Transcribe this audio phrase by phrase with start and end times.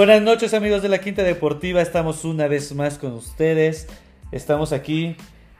[0.00, 3.86] Buenas noches amigos de la Quinta Deportiva, estamos una vez más con ustedes.
[4.32, 5.14] Estamos aquí,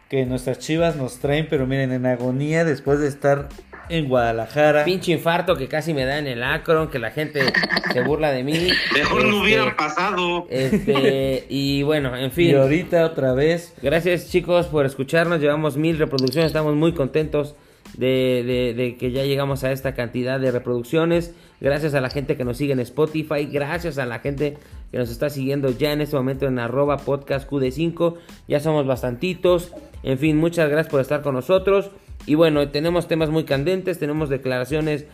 [0.08, 3.50] que nuestras chivas nos traen, pero miren, en agonía después de estar
[3.90, 4.86] en Guadalajara.
[4.86, 7.52] Pinche infarto que casi me da en el acron, que la gente
[7.92, 8.70] se burla de mí.
[8.94, 10.46] Mejor no Este, hubieran pasado.
[10.48, 12.52] Este, y bueno, en fin.
[12.52, 13.74] Y ahorita otra vez.
[13.82, 17.56] Gracias chicos por escucharnos, llevamos mil reproducciones, estamos muy contentos
[17.96, 21.34] de, de- que ya llegamos a esta cantidad de reproducciones.
[21.60, 24.56] Gracias a la gente que nos sigue en Spotify, gracias a la gente
[24.90, 28.14] que nos está siguiendo ya en este momento en arroba podcast QD5,
[28.48, 29.72] ya somos bastantitos.
[30.02, 31.90] En fin, muchas gracias por estar con nosotros.
[32.26, 35.04] Y bueno, tenemos temas muy candentes, tenemos declaraciones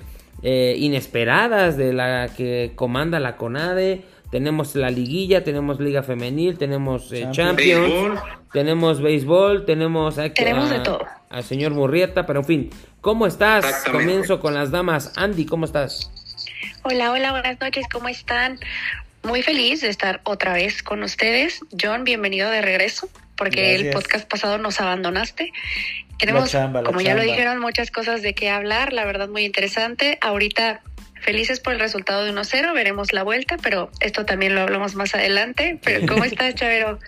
[0.43, 4.02] eh, inesperadas de la que comanda la CONADE.
[4.36, 7.36] Tenemos la liguilla, tenemos liga femenil, tenemos eh, Champions.
[7.36, 8.20] Champions, Béisbol.
[8.52, 11.06] tenemos béisbol, tenemos, a- Tenemos de todo.
[11.30, 13.64] al señor Murrieta, pero en fin, ¿cómo estás?
[13.90, 15.14] Comienzo con las damas.
[15.16, 16.10] Andy, ¿cómo estás?
[16.82, 18.59] Hola, hola, buenas noches, ¿cómo están?
[19.23, 21.60] Muy feliz de estar otra vez con ustedes.
[21.80, 25.50] John, bienvenido de regreso, porque el podcast pasado nos abandonaste.
[26.18, 29.46] Tenemos, chamba, la como ya lo dijeron, muchas cosas de qué hablar, la verdad muy
[29.46, 30.18] interesante.
[30.21, 30.82] Ahorita
[31.27, 35.13] felices por el resultado de 1-0, veremos la vuelta, pero esto también lo hablamos más
[35.15, 35.79] adelante.
[35.85, 36.99] Pero ¿cómo estás, Chavero?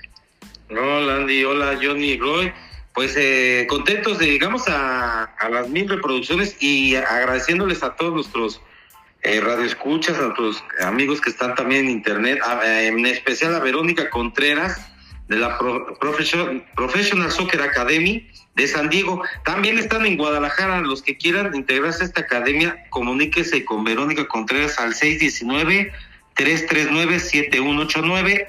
[0.70, 2.52] Hola Andy, hola Johnny Roy.
[2.94, 8.60] Pues eh, contentos de llegamos a, a las mil reproducciones y agradeciéndoles a todos nuestros
[9.22, 13.60] eh, radioescuchas, a nuestros amigos que están también en internet, a- eh, en especial a
[13.60, 14.84] Verónica Contreras
[15.28, 19.22] de la Pro- Profession- Professional Soccer Academy de San Diego.
[19.44, 20.82] También están en Guadalajara.
[20.82, 25.90] Los que quieran integrarse a esta academia, comuníquese con Verónica Contreras al 619
[26.38, 28.46] 339-7189,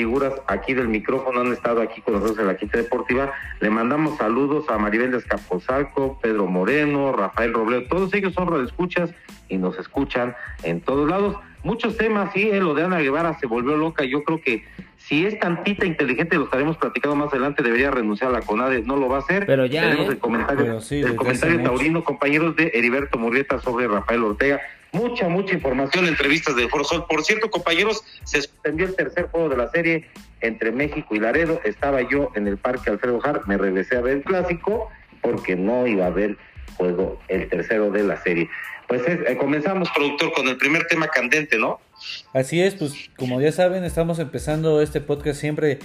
[0.00, 3.34] figuras aquí del micrófono han estado aquí con nosotros en la Quinta Deportiva.
[3.60, 9.10] Le mandamos saludos a Maribel de Escaposalco, Pedro Moreno, Rafael Robledo, todos ellos son radioescuchas
[9.50, 11.36] y nos escuchan en todos lados.
[11.64, 14.02] Muchos temas, sí, eh, lo de Ana Guevara se volvió loca.
[14.04, 14.64] Yo creo que
[14.96, 18.96] si es tantita inteligente, lo estaremos platicando más adelante, debería renunciar a la CONADE, no
[18.96, 19.44] lo va a hacer.
[19.44, 20.12] Pero ya, Tenemos ¿eh?
[20.12, 24.62] el comentario, sí, el comentario taurino, compañeros de Heriberto Murrieta sobre Rafael Ortega.
[24.92, 27.06] Mucha, mucha información, entrevistas del Foro Sol.
[27.08, 30.06] Por cierto, compañeros, se suspendió el tercer juego de la serie
[30.40, 31.60] entre México y Laredo.
[31.64, 34.88] Estaba yo en el Parque Alfredo Jar, me regresé a ver el clásico
[35.22, 36.36] porque no iba a haber
[36.76, 38.48] juego el tercero de la serie.
[38.88, 41.78] Pues es- eh, comenzamos, productor, con el primer tema candente, ¿no?
[42.32, 45.78] Así es, pues como ya saben, estamos empezando este podcast siempre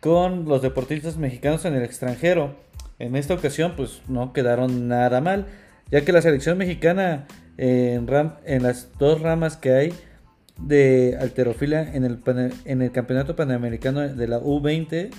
[0.00, 2.54] con los deportistas mexicanos en el extranjero.
[2.98, 5.48] En esta ocasión, pues no quedaron nada mal,
[5.90, 7.26] ya que la selección mexicana
[7.58, 9.94] en, las dos ramas que hay
[10.58, 12.18] de alterofilia en el,
[12.64, 15.10] en el campeonato panamericano de la U20,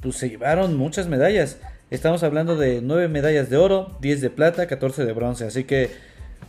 [0.00, 1.58] pues se llevaron muchas medallas.
[1.90, 5.44] Estamos hablando de 9 medallas de oro, 10 de plata, 14 de bronce.
[5.44, 5.90] Así que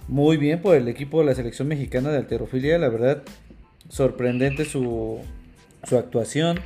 [0.08, 3.24] muy bien por el equipo de la selección mexicana de alterofilia, la verdad
[3.90, 5.20] sorprendente su,
[5.84, 6.60] su actuación.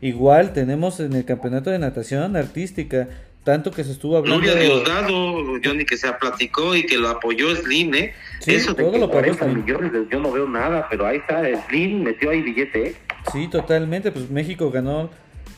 [0.00, 3.08] Igual tenemos en el campeonato de natación artística,
[3.44, 4.66] tanto que se estuvo hablando Gloria de...
[4.66, 5.34] Diosdado,
[5.64, 8.12] Johnny, que se platicó y que lo apoyó Slim, ¿eh?
[8.40, 9.64] Sí, Eso todo que lo pagó 40 Slim.
[9.64, 12.94] millones, yo no veo nada, pero ahí está, Slim metió ahí billete, ¿eh?
[13.32, 15.10] Sí, totalmente, pues México ganó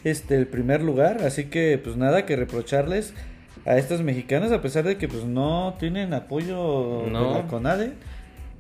[0.05, 3.15] este el primer lugar, así que pues nada que reprocharles
[3.65, 7.35] a estas mexicanas a pesar de que pues no tienen apoyo No.
[7.35, 7.93] de la CONADE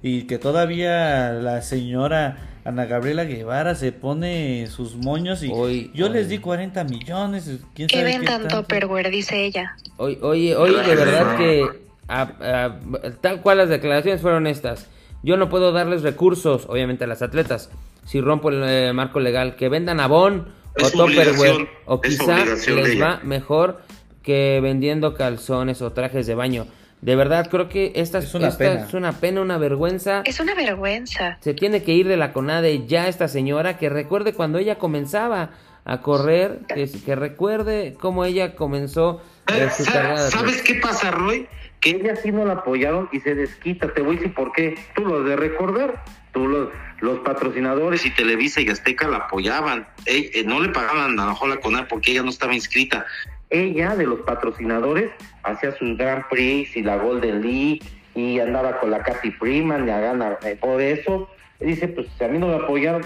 [0.03, 6.07] y que todavía la señora Ana Gabriela Guevara se pone sus moños y Hoy- yo
[6.07, 9.11] hoy- les di 40 millones, quién ¿Qué sabe ven qué tanto, Perwer?
[9.11, 9.77] Dice ella.
[9.97, 11.65] Hoy, oye, hoy de verdad que
[12.09, 12.81] a- a-
[13.21, 14.87] tal cual las declaraciones fueron estas.
[15.25, 17.71] Yo no puedo darles recursos, obviamente a las atletas,
[18.07, 20.49] si rompo el eh, marco legal, que vendan Avon
[20.81, 23.83] o Tupperware, o quizá les va mejor
[24.23, 26.67] que vendiendo calzones o trajes de baño.
[27.03, 28.85] De verdad, creo que esta, Es una esta pena.
[28.87, 30.23] es una pena, una vergüenza.
[30.25, 31.37] Es una vergüenza.
[31.41, 35.51] Se tiene que ir de la CONADE ya esta señora, que recuerde cuando ella comenzaba
[35.85, 39.21] a correr, que, que recuerde cómo ella comenzó
[39.53, 41.49] eh, su Sa- carrera de ¿Sabes qué pasa, Roy?
[41.81, 43.93] Que ella sí no la apoyaron y se desquita.
[43.93, 44.79] Te voy a decir por qué.
[44.95, 46.69] Tú lo de recordar, tú los,
[47.01, 49.89] los patrocinadores y Televisa y Azteca la apoyaban.
[50.07, 53.05] Eh, no le pagaban a la Jola Conar porque ella no estaba inscrita.
[53.51, 55.11] Ella, de los patrocinadores,
[55.43, 57.81] hacía sus Grand Prix y la Golden League
[58.15, 61.29] y andaba con la Kathy Freeman y a ganar eh, por eso.
[61.61, 63.05] Dice pues a mí no me apoyaron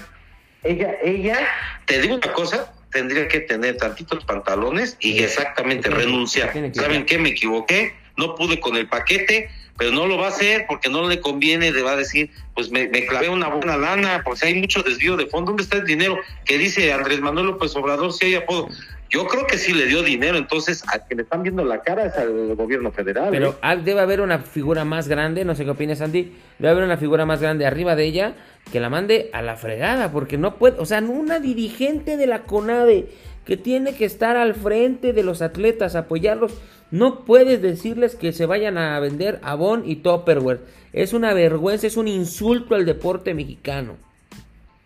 [0.63, 1.39] ella ella
[1.85, 6.53] te digo una cosa tendría que tener tantitos pantalones y exactamente renunciar.
[6.73, 10.65] saben qué me equivoqué no pude con el paquete pero no lo va a hacer
[10.69, 14.23] porque no le conviene, le va a decir, pues me, me clavé una buena lana,
[14.25, 16.19] porque hay mucho desvío de fondo, ¿dónde está el dinero?
[16.45, 18.69] Que dice Andrés Manuel López Obrador, si hay apodo.
[19.09, 22.07] Yo creo que sí le dio dinero, entonces a que le están viendo la cara
[22.07, 23.29] es al gobierno federal.
[23.31, 23.81] Pero ¿eh?
[23.85, 27.25] debe haber una figura más grande, no sé qué opinas Andy, debe haber una figura
[27.25, 28.35] más grande arriba de ella
[28.73, 32.43] que la mande a la fregada, porque no puede, o sea, una dirigente de la
[32.43, 33.09] CONADE
[33.45, 36.55] que tiene que estar al frente de los atletas, apoyarlos,
[36.91, 40.61] no puedes decirles que se vayan a vender Avon y Topperware.
[40.93, 43.97] Es una vergüenza, es un insulto al deporte mexicano.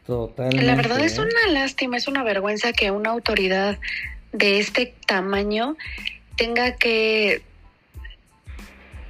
[0.06, 0.64] Totalmente.
[0.64, 1.22] La verdad es ¿eh?
[1.22, 3.78] una lástima, es una vergüenza que una autoridad
[4.32, 5.76] de este tamaño
[6.36, 7.42] tenga que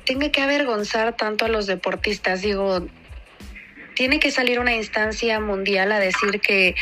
[0.04, 2.42] tenga que avergonzar tanto a los deportistas.
[2.42, 2.86] Digo,
[3.94, 6.74] tiene que salir una instancia mundial a decir que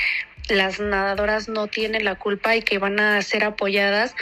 [0.48, 4.14] las nadadoras no tienen la culpa y que van a ser apoyadas.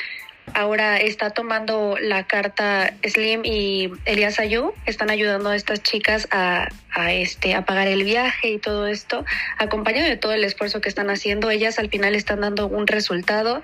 [0.55, 6.69] Ahora está tomando la carta Slim y Elias Ayú, están ayudando a estas chicas a,
[6.91, 9.25] a, este a pagar el viaje y todo esto,
[9.59, 11.51] acompañado de todo el esfuerzo que están haciendo.
[11.51, 13.61] Ellas al final están dando un resultado,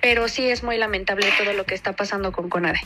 [0.00, 2.80] pero sí es muy lamentable todo lo que está pasando con Conade.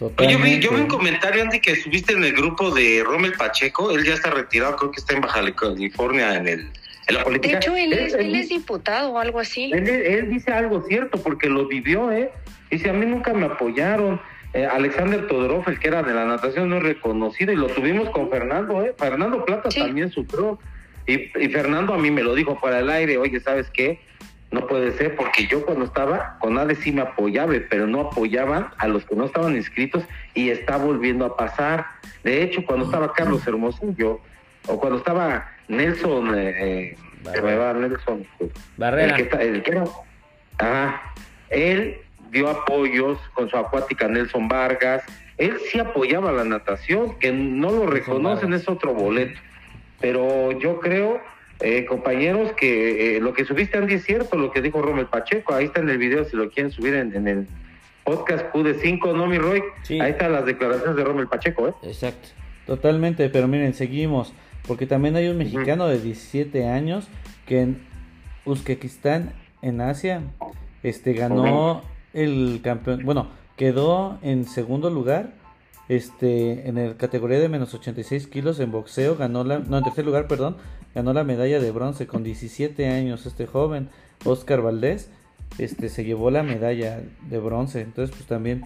[0.00, 3.32] Oye, yo vi, yo vi un comentario, Andy, que subiste en el grupo de Rommel
[3.32, 3.92] Pacheco.
[3.92, 6.70] Él ya está retirado, creo que está en Baja California en el
[7.06, 7.52] en la política.
[7.52, 9.70] De hecho, él es, él, él es diputado o algo así.
[9.72, 12.30] Él, él, dice algo cierto porque lo vivió, ¿eh?
[12.70, 14.20] Dice, a mí nunca me apoyaron.
[14.52, 18.10] Eh, Alexander Todorov, el que era de la natación, no es reconocido y lo tuvimos
[18.10, 18.94] con Fernando, ¿eh?
[18.96, 19.80] Fernando Plata sí.
[19.80, 20.58] también sufrió.
[21.06, 24.00] Y, y Fernando a mí me lo dijo fuera del aire, oye, ¿sabes qué?
[24.54, 28.68] No puede ser porque yo cuando estaba con ADE sí me apoyaba, pero no apoyaban
[28.78, 31.86] a los que no estaban inscritos y está volviendo a pasar.
[32.22, 34.20] De hecho, cuando estaba Carlos Hermosillo
[34.68, 36.96] o cuando estaba Nelson, eh,
[37.32, 38.24] se me va Nelson,
[38.76, 39.16] Barrera.
[39.16, 39.84] El que, el que era,
[40.58, 41.02] ajá,
[41.50, 42.03] él
[42.34, 45.04] dio apoyos con su acuática Nelson Vargas,
[45.38, 49.40] él sí apoyaba la natación, que no lo reconocen, es otro boleto.
[50.00, 51.20] Pero yo creo
[51.60, 55.54] eh, compañeros, que eh, lo que subiste, Andy, es cierto, lo que dijo Romel Pacheco.
[55.54, 57.46] Ahí está en el video, si lo quieren subir en, en el
[58.04, 59.62] podcast Q5, ¿no, mi Roy?
[59.82, 60.00] Sí.
[60.00, 61.74] Ahí están las declaraciones de Romel Pacheco, ¿eh?
[61.84, 62.28] Exacto.
[62.66, 64.34] Totalmente, pero miren, seguimos.
[64.66, 65.92] Porque también hay un mexicano uh -huh.
[65.92, 67.08] de 17 años
[67.46, 67.86] que en
[68.44, 69.32] Uzbekistán,
[69.62, 70.22] en Asia,
[70.82, 71.82] este ganó.
[72.14, 73.02] El campeón.
[73.04, 75.34] Bueno, quedó en segundo lugar
[75.88, 80.06] este en el categoría de menos 86 kilos en boxeo ganó la no en tercer
[80.06, 80.56] lugar perdón
[80.94, 83.90] ganó la medalla de bronce con 17 años este joven
[84.24, 85.10] Oscar Valdés
[85.58, 88.64] este se llevó la medalla de bronce entonces pues también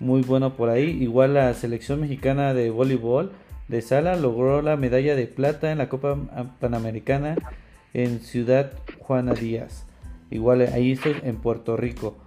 [0.00, 3.32] muy bueno por ahí igual la selección mexicana de voleibol
[3.68, 6.16] de sala logró la medalla de plata en la Copa
[6.60, 7.36] Panamericana
[7.92, 9.84] en Ciudad Juana Díaz
[10.30, 12.23] igual ahí esto en Puerto Rico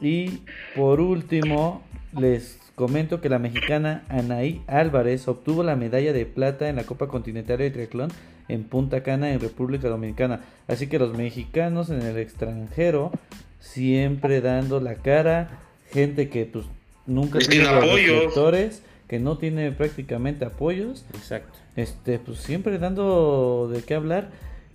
[0.00, 0.40] y
[0.74, 1.82] por último
[2.18, 7.06] les Comento que la mexicana Anaí Álvarez obtuvo la medalla de plata en la Copa
[7.06, 8.10] Continental de Triatlón
[8.48, 10.40] en Punta Cana, en República Dominicana.
[10.66, 13.12] Así que los mexicanos en el extranjero
[13.60, 15.60] siempre dando la cara,
[15.92, 16.66] gente que pues
[17.06, 21.04] nunca tiene apoyos, que no tiene prácticamente apoyos.
[21.14, 21.56] Exacto.
[21.76, 24.30] Este, pues siempre dando de qué hablar.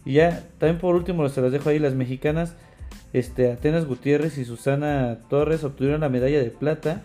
[0.05, 2.55] Y ya, también por último, se las dejo ahí, las mexicanas,
[3.13, 7.03] este, Atenas Gutiérrez y Susana Torres obtuvieron la medalla de plata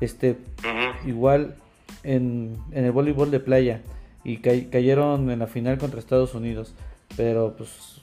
[0.00, 1.08] este uh -huh.
[1.08, 1.54] igual
[2.02, 3.80] en, en, el voleibol de playa
[4.24, 6.74] y ca cayeron en la final contra Estados Unidos
[7.16, 8.00] pero pues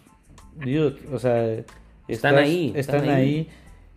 [1.11, 1.63] o sea
[2.07, 3.21] están ahí están, están ahí.
[3.21, 3.49] ahí.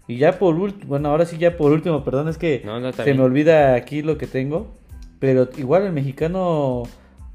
[0.08, 2.92] y ya por último bueno ahora sí ya por último perdón es que no, no
[2.92, 3.18] se bien.
[3.18, 4.72] me olvida aquí lo que tengo
[5.20, 6.84] pero igual el mexicano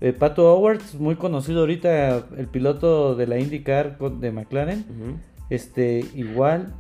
[0.02, 5.29] eh, Pato Howard muy conocido ahorita el piloto de la IndyCar de McLaren uh -huh.
[5.50, 6.74] Este igual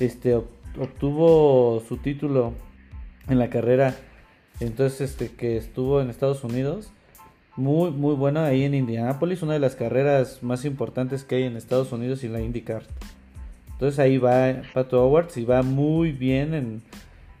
[0.00, 2.52] este obtuvo su título
[3.28, 3.94] en la carrera
[4.60, 6.92] entonces este que estuvo en Estados Unidos
[7.56, 11.56] muy muy bueno ahí en Indianapolis una de las carreras más importantes que hay en
[11.56, 12.82] Estados Unidos y la IndyCar.
[13.72, 16.82] Entonces ahí va Pato Awards y va muy bien en,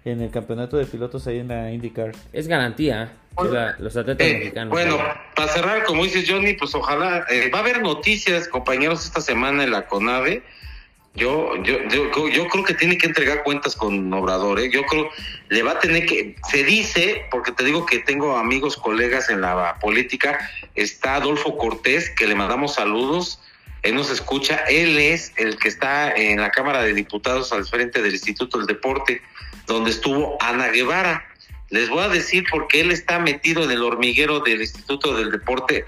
[0.04, 2.12] en el campeonato de pilotos ahí en la IndyCar.
[2.32, 4.98] Es garantía los atletas eh, mexicanos bueno
[5.34, 9.64] para cerrar como dices Johnny pues ojalá eh, va a haber noticias compañeros esta semana
[9.64, 10.42] en la CONAVE
[11.16, 14.68] yo, yo, yo, yo creo que tiene que entregar cuentas con Obrador, ¿eh?
[14.68, 15.10] Yo creo,
[15.48, 19.40] le va a tener que, se dice, porque te digo que tengo amigos, colegas en
[19.40, 23.38] la política, está Adolfo Cortés, que le mandamos saludos,
[23.84, 28.02] él nos escucha, él es el que está en la Cámara de Diputados al frente
[28.02, 29.22] del Instituto del Deporte,
[29.68, 31.24] donde estuvo Ana Guevara.
[31.70, 35.84] Les voy a decir porque él está metido en el hormiguero del Instituto del Deporte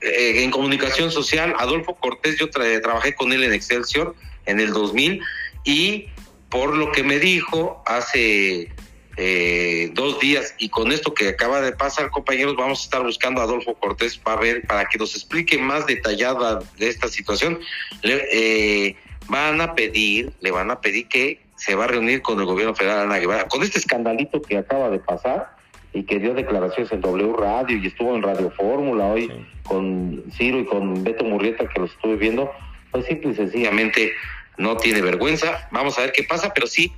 [0.00, 1.54] eh, en comunicación social.
[1.58, 4.14] Adolfo Cortés, yo trabajé con él en Excelsior
[4.46, 5.20] en el 2000
[5.64, 6.08] y
[6.50, 8.70] por lo que me dijo hace
[9.16, 13.40] eh, dos días y con esto que acaba de pasar, compañeros, vamos a estar buscando
[13.40, 17.60] a Adolfo Cortés para ver, para que nos explique más detallada de esta situación.
[18.02, 22.38] Le, eh, van a pedir, le van a pedir que se va a reunir con
[22.38, 25.56] el gobierno federal Ana Guevara, con este escandalito que acaba de pasar
[25.92, 29.30] y que dio declaraciones en W Radio y estuvo en Radio Fórmula hoy
[29.62, 32.50] con Ciro y con Beto Murrieta que los estuve viendo,
[32.90, 34.12] pues simple y sencillamente
[34.58, 35.68] no tiene vergüenza.
[35.70, 36.92] Vamos a ver qué pasa, pero sí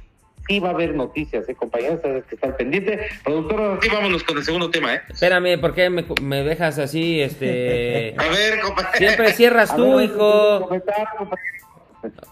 [0.48, 2.00] sí va a haber noticias, ¿eh, compañeros?
[2.00, 3.00] Que están pendientes.
[3.24, 5.02] Productor, sí, vámonos con el segundo tema, ¿eh?
[5.08, 8.14] Espérame, ¿por qué me, dejas así, este...
[8.18, 8.96] a ver, compañero.
[8.96, 10.68] Siempre cierras tú, hijo.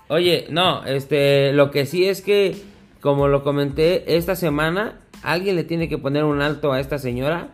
[0.09, 2.57] Oye, no, este, lo que sí es que,
[3.00, 7.49] como lo comenté, esta semana alguien le tiene que poner un alto a esta señora.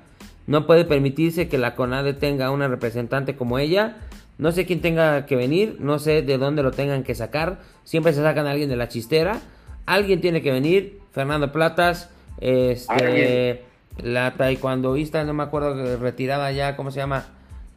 [0.46, 3.98] No puede permitirse que la CONADE tenga una representante como ella.
[4.38, 7.60] No sé quién tenga que venir, no sé de dónde lo tengan que sacar.
[7.84, 9.40] Siempre se sacan a alguien de la chistera.
[9.86, 10.98] Alguien tiene que venir.
[11.12, 12.10] Fernando Platas,
[12.40, 13.64] este,
[14.02, 17.26] la taekwondoísta, no me acuerdo, retirada ya, ¿cómo se llama?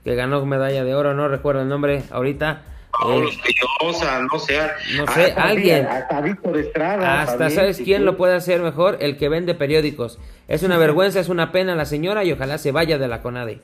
[0.03, 2.61] Que ganó medalla de oro, no recuerdo el nombre ahorita.
[2.99, 4.59] Paulo Espinosa, no sé.
[4.95, 5.85] No sé, alguien.
[5.87, 7.21] Hasta Víctor Estrada.
[7.21, 8.97] Hasta, ¿sabes quién lo puede hacer mejor?
[9.01, 10.19] El que vende periódicos.
[10.47, 13.61] Es una vergüenza, es una pena la señora y ojalá se vaya de la CONADE.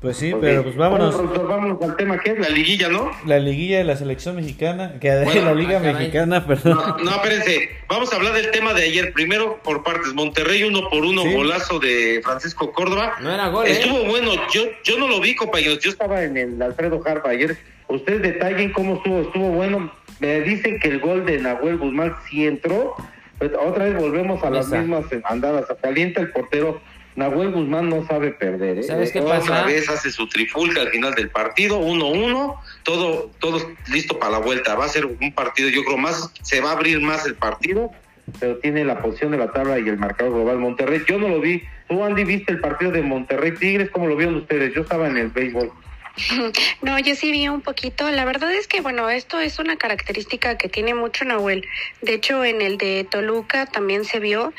[0.00, 1.14] Pues sí, pero pues vámonos.
[1.46, 3.10] vámonos al tema que es la liguilla, ¿no?
[3.26, 6.78] La liguilla de la selección mexicana, que de la liga ah, mexicana, perdón.
[7.04, 9.12] No, espérense, vamos a hablar del tema de ayer.
[9.12, 13.16] Primero por partes, Monterrey uno por uno, golazo de Francisco Córdoba.
[13.20, 13.72] No era gol, ¿eh?
[13.72, 17.58] Estuvo bueno, yo, yo no lo vi, compañeros, yo estaba en el Alfredo Jarpa ayer.
[17.90, 19.92] Ustedes detallen cómo estuvo, estuvo bueno.
[20.20, 22.94] Me dicen que el gol de Nahuel Guzmán sí entró.
[23.38, 25.66] Pues, otra vez volvemos a las mismas andadas.
[25.82, 26.80] Calienta el portero
[27.16, 28.78] Nahuel Guzmán no sabe perder.
[28.78, 28.82] ¿eh?
[28.82, 29.64] ¿Sabes qué Otra pasa?
[29.64, 33.58] vez hace su trifulca al final del partido, 1-1, todo, todo
[33.92, 34.74] listo para la vuelta.
[34.74, 37.90] Va a ser un partido, yo creo, más, se va a abrir más el partido,
[38.38, 41.02] pero tiene la posición de la tabla y el marcador global Monterrey.
[41.06, 41.62] Yo no lo vi.
[41.88, 44.72] Tú, Andy, viste el partido de Monterrey Tigres, ¿cómo lo vieron ustedes?
[44.74, 45.72] Yo estaba en el béisbol.
[46.82, 48.10] No, yo sí vi un poquito.
[48.10, 51.66] La verdad es que, bueno, esto es una característica que tiene mucho Nahuel.
[52.02, 54.52] De hecho, en el de Toluca también se vio,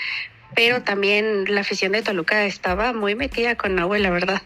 [0.56, 4.42] pero también la afición de Toluca estaba muy metida con Nahuel, la verdad.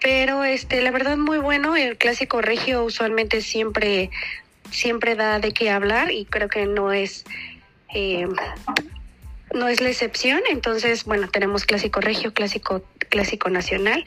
[0.00, 4.10] Pero este, la verdad muy bueno, el clásico regio usualmente siempre
[4.70, 7.24] siempre da de qué hablar y creo que no es
[7.94, 8.26] eh,
[9.54, 12.82] no es la excepción, entonces bueno, tenemos clásico regio, clásico
[13.12, 14.02] clásico nacional.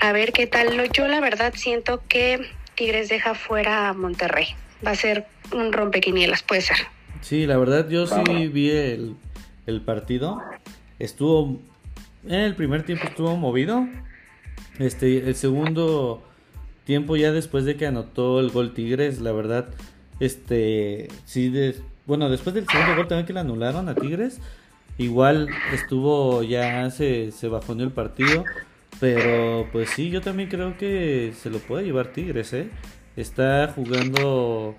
[0.00, 0.90] A ver qué tal.
[0.92, 2.40] Yo la verdad siento que
[2.74, 4.48] Tigres deja fuera a Monterrey.
[4.84, 6.76] Va a ser un rompequinielas, puede ser.
[7.22, 9.16] Sí, la verdad yo sí vi el
[9.66, 10.40] el partido.
[10.98, 11.60] Estuvo.
[12.24, 13.86] En el primer tiempo estuvo movido.
[14.78, 16.22] Este, el segundo
[16.84, 19.68] tiempo, ya después de que anotó el gol Tigres, la verdad.
[20.20, 21.08] Este.
[21.24, 21.52] Sí,
[22.06, 24.40] bueno, después del segundo gol también que le anularon a Tigres.
[24.98, 26.42] Igual estuvo.
[26.42, 28.44] Ya se, se bajonó el partido.
[28.98, 32.68] Pero pues sí, yo también creo que se lo puede llevar Tigres, ¿eh?
[33.16, 34.74] Está jugando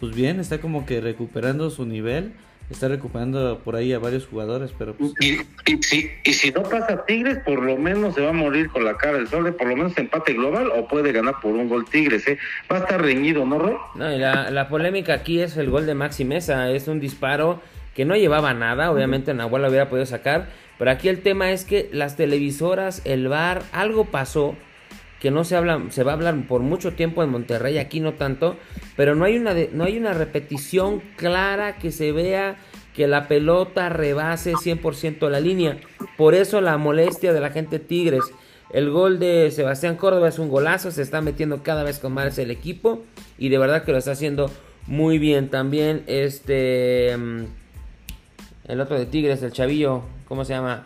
[0.00, 2.34] pues bien, está como que recuperando su nivel
[2.70, 5.12] está recuperando por ahí a varios jugadores, pero pues...
[5.20, 5.38] y,
[5.82, 8.96] si, y si no pasa Tigres, por lo menos se va a morir con la
[8.96, 11.84] cara del sol, de por lo menos empate global o puede ganar por un gol
[11.84, 12.38] Tigres, ¿eh?
[12.70, 13.80] Va a estar reñido, ¿no, Ro?
[13.94, 17.60] No, y la, la polémica aquí es el gol de Maxi Mesa, es un disparo
[17.94, 20.48] que no llevaba nada, obviamente Nahuel lo hubiera podido sacar,
[20.78, 24.56] pero aquí el tema es que las televisoras, el bar, algo pasó
[25.20, 28.12] que no se habla, se va a hablar por mucho tiempo en Monterrey, aquí no
[28.12, 28.56] tanto,
[28.94, 32.56] pero no hay una no hay una repetición clara que se vea
[32.94, 35.78] que la pelota rebase 100% la línea.
[36.16, 38.24] Por eso la molestia de la gente Tigres.
[38.72, 42.38] El gol de Sebastián Córdoba es un golazo, se está metiendo cada vez con más
[42.38, 43.02] el equipo
[43.38, 44.50] y de verdad que lo está haciendo
[44.86, 45.48] muy bien.
[45.48, 47.44] También este mm,
[48.66, 50.84] el otro de Tigres, el chavillo, ¿cómo se llama?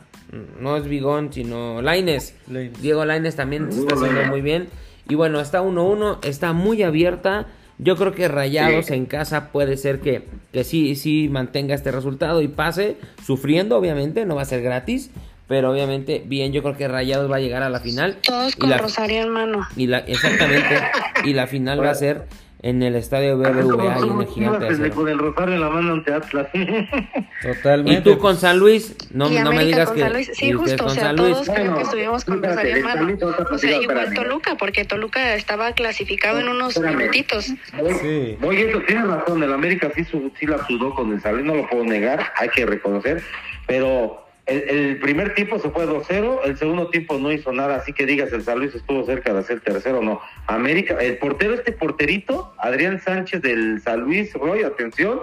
[0.60, 2.34] no es Bigón, sino Laines.
[2.80, 4.68] Diego Laines también se está haciendo muy bien.
[5.08, 7.46] Y bueno, está 1-1, está muy abierta.
[7.78, 12.42] Yo creo que Rayados en casa puede ser que, que sí, sí mantenga este resultado
[12.42, 15.10] y pase, sufriendo obviamente, no va a ser gratis,
[15.46, 18.18] pero obviamente bien, yo creo que Rayados va a llegar a la final.
[18.22, 19.66] Todos con Rosario en mano.
[19.76, 20.76] Y la, exactamente,
[21.24, 22.26] y la final va a ser
[22.60, 25.92] en el estadio BBVA y en el Gigante de con el rosario en la mano
[25.92, 26.48] ante Atlas.
[27.42, 28.10] Totalmente.
[28.10, 30.30] Y tú con San Luis, no, y no me digas con que San Luis.
[30.34, 31.32] Sí, justo, o sea, San Luis.
[31.34, 33.16] todos creo que estuvimos con Rosario mano.
[33.52, 34.12] O sea, igual.
[34.14, 36.96] Toluca, porque Toluca estaba clasificado en unos Espérame.
[36.98, 37.44] minutitos.
[37.44, 38.36] Sí.
[38.42, 41.46] Oye, eso tienes razón, el América sí, su- sí la sudó con el San Luis,
[41.46, 43.22] no lo puedo negar, hay que reconocer,
[43.66, 47.92] pero el, el primer tiempo se fue 2-0, el segundo tiempo no hizo nada, así
[47.92, 50.20] que digas, el San Luis estuvo cerca de hacer tercero, no.
[50.46, 55.20] América, el portero, este porterito, Adrián Sánchez del San Luis, Roy, atención,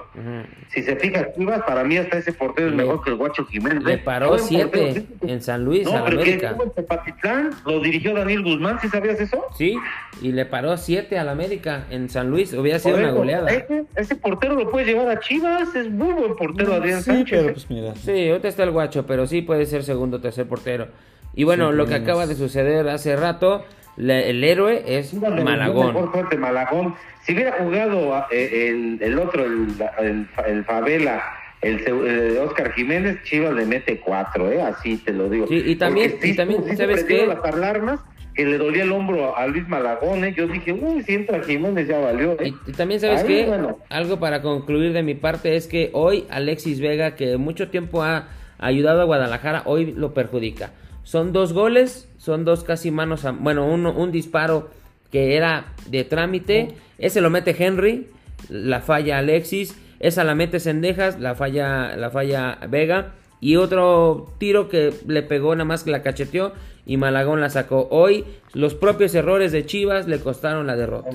[0.70, 3.46] si se fija Chivas, para mí hasta ese portero es Le- mejor que el Guacho
[3.46, 3.84] Jiménez.
[3.84, 3.98] Le ¿eh?
[3.98, 5.32] paró siete portero, sí, sí.
[5.32, 6.48] en San Luis No, al pero que América.
[6.50, 9.44] estuvo en Tepatitlán, lo dirigió Daniel Guzmán, ¿sí sabías eso?
[9.58, 9.76] Sí,
[10.22, 12.54] y le paró siete al América en San Luis.
[12.54, 13.50] Hubiera sido una goleada.
[13.52, 17.38] Ese, ese portero lo puede llevar a Chivas, es muy buen portero Adrián Sí, Sánchez.
[17.40, 17.54] pero ¿eh?
[17.54, 17.96] pues mira.
[17.96, 20.88] Sí, ahorita está el guacho, pero sí puede ser segundo o tercer portero.
[21.34, 23.64] Y bueno, lo que acaba de suceder hace rato,
[23.98, 25.94] el héroe es Malagón.
[25.94, 26.96] mejor Malagón.
[27.24, 29.68] Si hubiera jugado eh, el, el otro, el,
[30.00, 31.24] el, el Favela,
[31.62, 34.62] el, Oscar Jiménez, Chivas le mete cuatro, ¿eh?
[34.62, 35.48] así te lo digo.
[35.48, 37.26] Sí, y también- Porque y también, sí ¿sabes qué?
[37.26, 38.00] las alarmas
[38.36, 40.34] que le dolía el hombro a Luis Malagón, ¿eh?
[40.38, 42.54] Yo dije, uy, si entra Jiménez ya valió, ¿eh?
[42.68, 43.80] Y, y también sabes Ahí, que bueno.
[43.90, 48.28] algo para concluir de mi parte es que hoy Alexis Vega, que mucho tiempo ha
[48.60, 50.72] ayudado a Guadalajara, hoy lo perjudica.
[51.04, 54.70] Son dos goles, son dos casi manos, a- bueno, uno, un disparo
[55.12, 58.08] que era de trámite, ese lo mete Henry,
[58.50, 64.68] la falla Alexis, esa la mete Sendejas, la falla, la falla Vega, y otro tiro
[64.70, 66.54] que le pegó nada más que la cacheteó
[66.88, 67.88] y Malagón la sacó.
[67.92, 71.10] Hoy los propios errores de Chivas le costaron la derrota.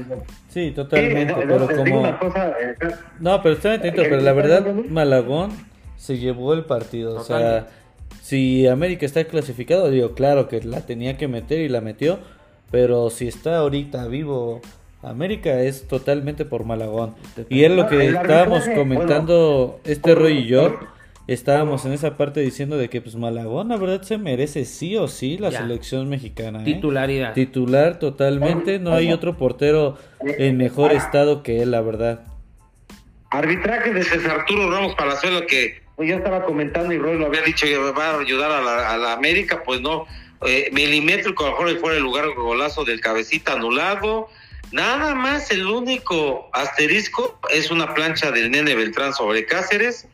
[0.48, 1.32] Sí, totalmente.
[1.46, 2.00] no, no, pero te digo como.
[2.00, 2.74] una cosa, eh,
[3.20, 5.50] No, pero está atento, pero la verdad, Malagón
[6.00, 7.14] se llevó el partido.
[7.20, 7.68] O sea,
[8.22, 12.18] si América está clasificado, digo, claro que la tenía que meter y la metió.
[12.70, 14.60] Pero si está ahorita vivo
[15.02, 17.14] América, es totalmente por Malagón.
[17.48, 20.78] Y es lo que El estábamos arbitraje, comentando este Roy y yo.
[21.26, 25.06] Estábamos en esa parte diciendo de que pues Malagón la verdad se merece sí o
[25.06, 25.58] sí la Ya.
[25.60, 26.62] selección mexicana.
[26.62, 26.64] ¿eh?
[26.64, 27.34] Titularidad.
[27.34, 32.20] Titular totalmente, no hay otro portero en mejor estado que él, la verdad.
[33.30, 37.42] Arbitraje de César Arturo Ramos Palazuelo que pues, yo estaba comentando y Roy lo había
[37.42, 40.06] dicho que va a ayudar a la, América, pues no,
[40.46, 44.30] eh, milimétrico, a lo mejor fuera el lugar golazo del cabecita anulado.
[44.72, 50.08] Nada más el único asterisco es una plancha del nene Beltrán sobre Cáceres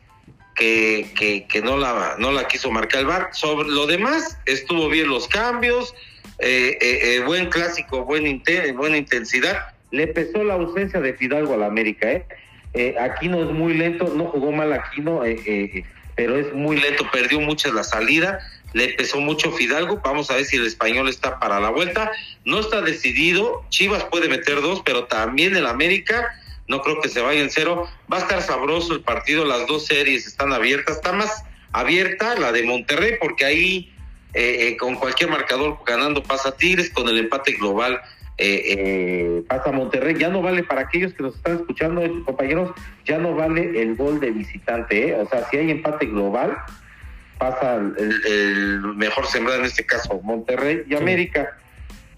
[0.55, 3.29] que, que, que no, la, no la quiso marcar el bar.
[3.31, 5.95] Sobre lo demás, estuvo bien los cambios,
[6.39, 9.67] eh, eh, eh, buen clásico, buen inte- buena intensidad.
[9.91, 12.25] Le pesó la ausencia de Fidalgo a la América, ¿eh?
[12.73, 15.83] Eh, Aquino es muy lento, no jugó mal Aquino, eh, eh,
[16.15, 18.39] pero es muy lento, perdió mucho la salida,
[18.73, 22.11] le pesó mucho Fidalgo, vamos a ver si el español está para la vuelta,
[22.43, 26.27] no está decidido, Chivas puede meter dos, pero también el América,
[26.67, 29.85] no creo que se vaya en cero, va a estar sabroso el partido, las dos
[29.85, 33.93] series están abiertas, está más abierta la de Monterrey, porque ahí
[34.33, 38.01] eh, eh, con cualquier marcador ganando pasa Tigres, con el empate global
[38.37, 40.15] eh, eh, pasa Monterrey.
[40.17, 42.71] Ya no vale para aquellos que nos están escuchando, eh, compañeros,
[43.05, 45.09] ya no vale el gol de visitante.
[45.09, 45.15] ¿eh?
[45.15, 46.57] O sea, si hay empate global,
[47.37, 51.57] pasa el, el mejor sembrado, en este caso Monterrey y América.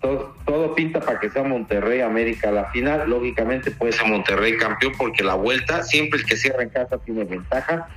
[0.02, 3.10] Todo, todo pinta para que sea Monterrey, América la final.
[3.10, 7.26] Lógicamente puede ser Monterrey campeón porque la vuelta, siempre el que cierra en casa tiene
[7.26, 7.90] ventaja.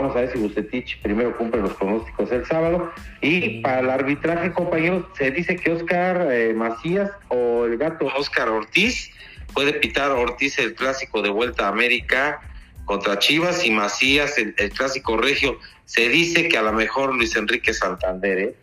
[0.00, 2.90] Vamos a ver si Bucetich primero cumple los pronósticos el sábado.
[3.20, 8.48] Y para el arbitraje, compañeros, se dice que Oscar eh, Macías o el gato Oscar
[8.48, 9.10] Ortiz
[9.52, 12.40] puede pitar Ortiz el clásico de vuelta a América
[12.86, 15.58] contra Chivas y Macías el, el clásico regio.
[15.84, 18.54] Se dice que a lo mejor Luis Enrique Santander, ¿eh?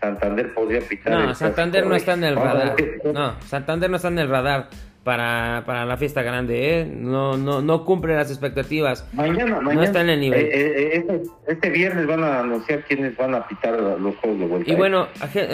[0.00, 1.12] Santander podría pitar.
[1.12, 2.76] No, el Santander clásico no está en el radar.
[3.12, 4.70] No, Santander no está en el radar
[5.08, 6.84] para, para la fiesta grande, ¿eh?
[6.84, 9.08] No, no, no cumple las expectativas.
[9.14, 9.84] Mañana, mañana.
[9.86, 10.38] está en el nivel.
[10.44, 14.46] eh, eh, este, este viernes van a anunciar quiénes van a pitar los juegos de
[14.46, 14.70] vuelta.
[14.70, 14.76] Y ¿eh?
[14.76, 15.08] bueno,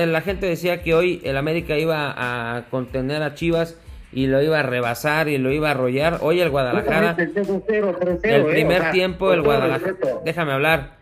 [0.07, 3.79] la gente decía que hoy el América iba a contener a Chivas
[4.11, 6.19] y lo iba a rebasar y lo iba a arrollar.
[6.21, 8.45] Hoy el Guadalajara, El 0-0, 3-0, el ¿eh?
[8.51, 9.95] primer O sea, tiempo, el Guadalajara.
[10.25, 10.99] Déjame hablar.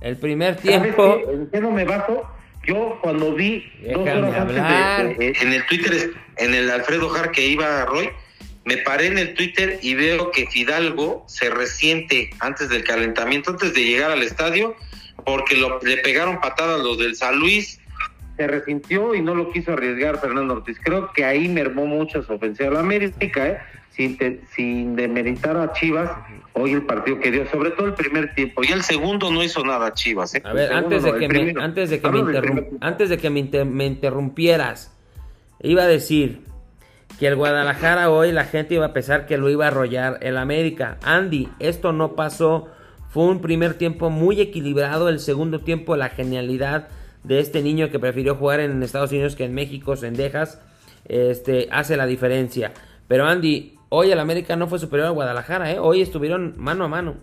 [0.00, 1.16] El primer ¿Sabes tiempo.
[1.32, 2.24] ¿En qué no me baso?
[2.66, 5.08] Yo cuando vi dos Déjame horas antes hablar.
[5.18, 8.10] de, de- en el Twitter, en el Alfredo Jar que iba a Roy,
[8.64, 13.72] me paré en el Twitter y veo que Fidalgo se resiente antes del calentamiento, antes
[13.74, 14.74] de llegar al estadio,
[15.24, 17.78] porque lo- le pegaron patadas los del San Luis.
[18.36, 20.78] Se resintió y no lo quiso arriesgar Fernando Ortiz.
[20.82, 23.58] Creo que ahí mermó mucho su ofensiva la América, ¿eh?
[23.90, 26.10] sin, te- sin demeritar a Chivas.
[26.52, 28.62] Hoy el partido que dio, sobre todo el primer tiempo.
[28.62, 30.34] Y el segundo no hizo nada Chivas.
[30.34, 30.42] ¿eh?
[30.44, 33.40] A ver, antes de no, que me, antes de que me, antes de que me,
[33.40, 34.94] inter- me interrumpieras,
[35.60, 36.42] iba a decir
[37.18, 40.36] que el Guadalajara hoy la gente iba a pensar que lo iba a arrollar el
[40.36, 40.98] América.
[41.02, 42.68] Andy, esto no pasó.
[43.08, 45.08] Fue un primer tiempo muy equilibrado.
[45.08, 46.88] El segundo tiempo, la genialidad
[47.26, 50.60] de este niño que prefirió jugar en Estados Unidos que en México, Sendejas,
[51.08, 52.72] este, hace la diferencia.
[53.08, 55.78] Pero Andy, hoy el América no fue superior al Guadalajara, ¿eh?
[55.78, 57.16] Hoy estuvieron mano a mano.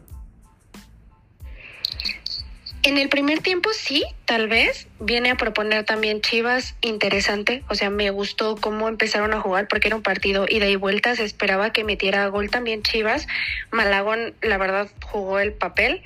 [2.86, 4.88] En el primer tiempo sí, tal vez.
[5.00, 7.64] Viene a proponer también Chivas interesante.
[7.70, 11.16] O sea, me gustó cómo empezaron a jugar porque era un partido ida y vuelta.
[11.16, 13.26] Se esperaba que metiera gol también Chivas.
[13.72, 16.02] Malagón, la verdad, jugó el papel.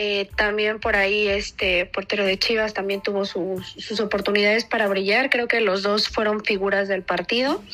[0.00, 5.28] Eh, también por ahí este portero de Chivas también tuvo sus, oportunidades para brillar.
[5.28, 7.64] Creo que los dos fueron figuras del partido.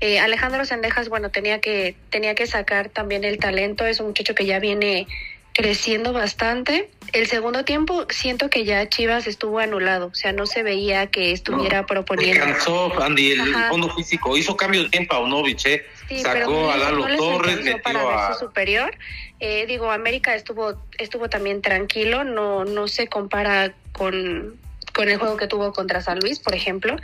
[0.00, 3.86] Eh, Alejandro Sendejas, bueno, tenía que, tenía que sacar también el talento.
[3.86, 5.06] Es un muchacho que ya viene
[5.54, 6.90] creciendo bastante.
[7.12, 11.32] El segundo tiempo siento que ya Chivas estuvo anulado, o sea, no se veía que
[11.32, 12.44] estuviera proponiendo.
[12.44, 13.68] Cansó Andy el Ajá.
[13.70, 15.86] fondo físico, hizo cambio de tiempo a Paunovic, ¿eh?
[16.08, 18.96] Sí, sacó a Lalo no Torres, para metió a verse superior.
[19.40, 24.56] Eh, digo, América estuvo estuvo también tranquilo, no no se compara con
[24.92, 26.96] con el juego que tuvo contra San Luis, por ejemplo,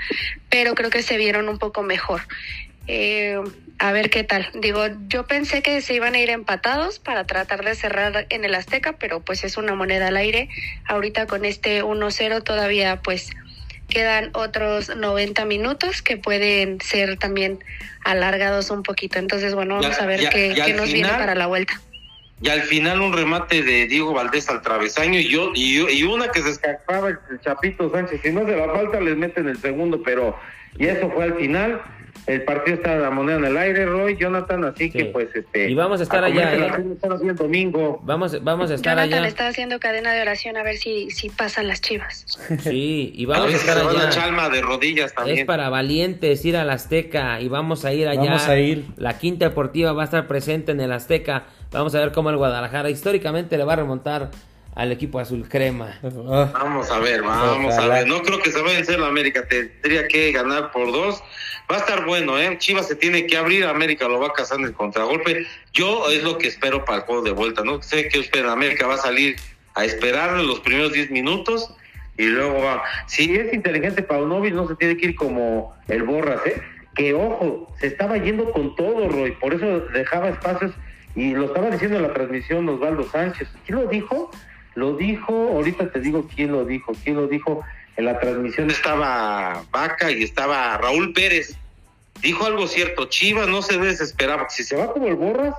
[0.51, 2.23] pero creo que se vieron un poco mejor.
[2.89, 3.41] Eh,
[3.79, 4.49] a ver qué tal.
[4.55, 8.55] Digo, yo pensé que se iban a ir empatados para tratar de cerrar en el
[8.55, 10.49] Azteca, pero pues es una moneda al aire.
[10.87, 13.31] Ahorita con este 1-0 todavía pues
[13.89, 17.59] quedan otros 90 minutos que pueden ser también
[18.05, 19.19] alargados un poquito.
[19.19, 21.47] Entonces, bueno, vamos Ya- a ver ya- qué, ya qué al nos viene para la
[21.47, 21.81] vuelta.
[22.41, 26.29] Y al final un remate de Diego Valdés al travesaño y yo y, y una
[26.29, 28.21] que se escapaba el Chapito Sánchez.
[28.23, 30.39] Si no se la falta, les meten el segundo, pero
[30.79, 31.81] y eso fue al final.
[32.27, 35.71] El partido está la moneda en el aire, Roy, Jonathan, así que pues este.
[35.71, 36.71] Y vamos a estar allá, ¿eh?
[37.23, 38.01] el domingo.
[38.03, 39.29] Vamos, vamos a estar Jonathan allá.
[39.29, 42.27] está haciendo cadena de oración a ver si, si pasan las chivas.
[42.63, 44.11] Sí, y a vamos a veces estar allá.
[44.11, 45.39] chalma de rodillas también.
[45.39, 48.23] Es para valientes ir al Azteca y vamos a ir allá.
[48.23, 48.87] Vamos a ir.
[48.97, 51.45] La quinta deportiva va a estar presente en el Azteca.
[51.71, 54.31] Vamos a ver cómo el Guadalajara históricamente le va a remontar
[54.75, 55.99] al equipo azul crema.
[56.03, 57.95] Vamos a ver, vamos Ojalá.
[57.95, 58.09] a ver.
[58.09, 59.47] No creo que se vaya a vencer la América.
[59.49, 61.23] Tendría que ganar por dos.
[61.71, 62.57] Va a estar bueno, ¿eh?
[62.59, 63.65] Chivas se tiene que abrir.
[63.65, 65.47] América lo va a cazar en el contragolpe.
[65.73, 67.65] Yo es lo que espero para el juego de vuelta.
[67.65, 68.53] No sé qué espera.
[68.53, 69.37] América va a salir
[69.75, 71.75] a esperar los primeros 10 minutos
[72.17, 72.83] y luego va.
[73.07, 76.63] Si es inteligente Paunovic, no se tiene que ir como el Borras, ¿eh?
[76.95, 79.33] Que ojo, se estaba yendo con todo, Roy.
[79.33, 80.73] Por eso dejaba espacios
[81.17, 83.49] y lo estaba diciendo en la transmisión Osvaldo Sánchez.
[83.67, 84.31] ¿Quién lo dijo?
[84.77, 87.65] Lo dijo, ahorita te digo quién lo dijo, quién lo dijo
[87.97, 88.71] en la transmisión.
[88.71, 91.57] Estaba Vaca y estaba Raúl Pérez.
[92.23, 95.55] Dijo algo cierto, Chivas no se porque si se va como el Borras,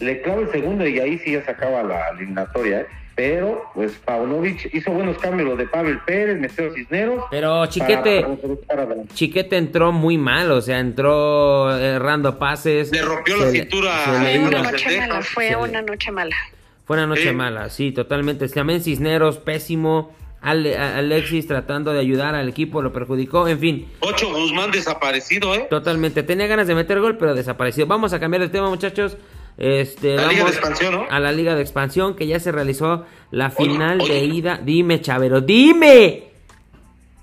[0.00, 2.80] le clava el segundo y ahí sí ya se acaba la eliminatoria.
[2.82, 2.86] ¿eh?
[3.16, 7.24] Pero, pues, Paunovic hizo buenos cambios, lo de Pavel Pérez, metió a Cisneros.
[7.30, 9.14] Pero Chiquete, para- para- para adelante.
[9.14, 12.92] Chiquete entró muy mal, o sea, entró errando pases.
[12.92, 16.36] Le rompió la cintura Fue una noche mala, fue una noche mala.
[16.84, 17.32] Fue una noche Sí.
[17.34, 18.46] mala, sí, totalmente.
[18.48, 20.14] También Cisneros, pésimo.
[20.46, 23.48] Alexis tratando de ayudar al equipo, lo perjudicó.
[23.48, 25.66] En fin, Ocho Guzmán desaparecido, ¿eh?
[25.68, 26.22] totalmente.
[26.22, 27.86] Tenía ganas de meter gol, pero desapareció.
[27.86, 29.16] Vamos a cambiar de tema, muchachos.
[29.58, 31.06] Este, La vamos Liga de Expansión, ¿no?
[31.10, 34.14] A la Liga de Expansión, que ya se realizó la final oye.
[34.14, 34.60] de ida.
[34.62, 36.24] Dime, Chavero, dime.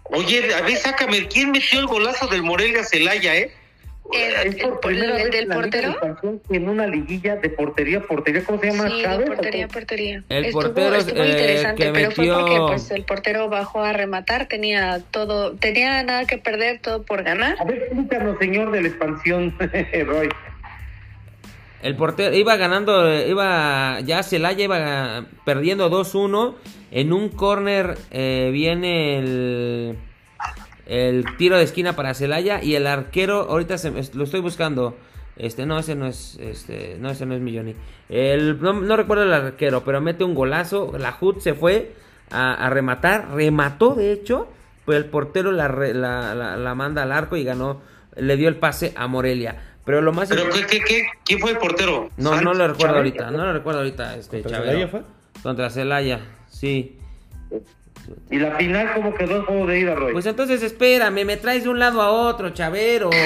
[0.03, 3.51] Oye, a ver, sácame, ¿quién metió el golazo del Morelia Celaya, eh?
[4.15, 5.95] El- Es por el- primera el vez del portero.
[6.49, 8.89] En una liguilla de portería, portería, ¿cómo se llama?
[8.89, 10.23] Sí, de portería, portería.
[10.29, 13.81] El estuvo, portero, estuvo eh, interesante, que pero fue metió- porque pues el portero bajó
[13.83, 17.55] a rematar, tenía todo, tenía nada que perder, todo por ganar.
[17.59, 19.55] A ver, explícanos, señor de la expansión,
[20.05, 20.29] Roy.
[21.81, 26.55] El portero iba ganando, iba ya Celaya iba perdiendo 2-1.
[26.91, 29.97] En un córner eh, viene el,
[30.85, 34.95] el tiro de esquina para Celaya y el arquero, ahorita se, me- lo estoy buscando.
[35.35, 37.73] Este, no, ese no es, este, no, ese no es Milloni.
[38.09, 40.93] El, no, no recuerdo el arquero, pero mete un golazo.
[40.99, 41.93] La HUD se fue
[42.29, 44.47] a, a rematar, remató de hecho,
[44.85, 47.81] pues el portero la, la, la- la manda al arco y ganó,
[48.15, 49.69] le dio el pase a Morelia.
[49.85, 51.03] Pero lo más ¿Pero qué, qué, qué?
[51.25, 52.09] ¿Quién fue el portero?
[52.17, 54.61] no, no lo recuerdo ahorita, no lo recuerdo ahorita, este ¿Contra.
[54.61, 55.01] Celaya fue?
[55.41, 56.19] Contra Celaya,
[56.49, 56.97] sí.
[58.29, 60.13] ¿Y la final cómo quedó el juego de ida, Roy?
[60.13, 63.09] Pues entonces espérame, me traes de un lado a otro, Chavero.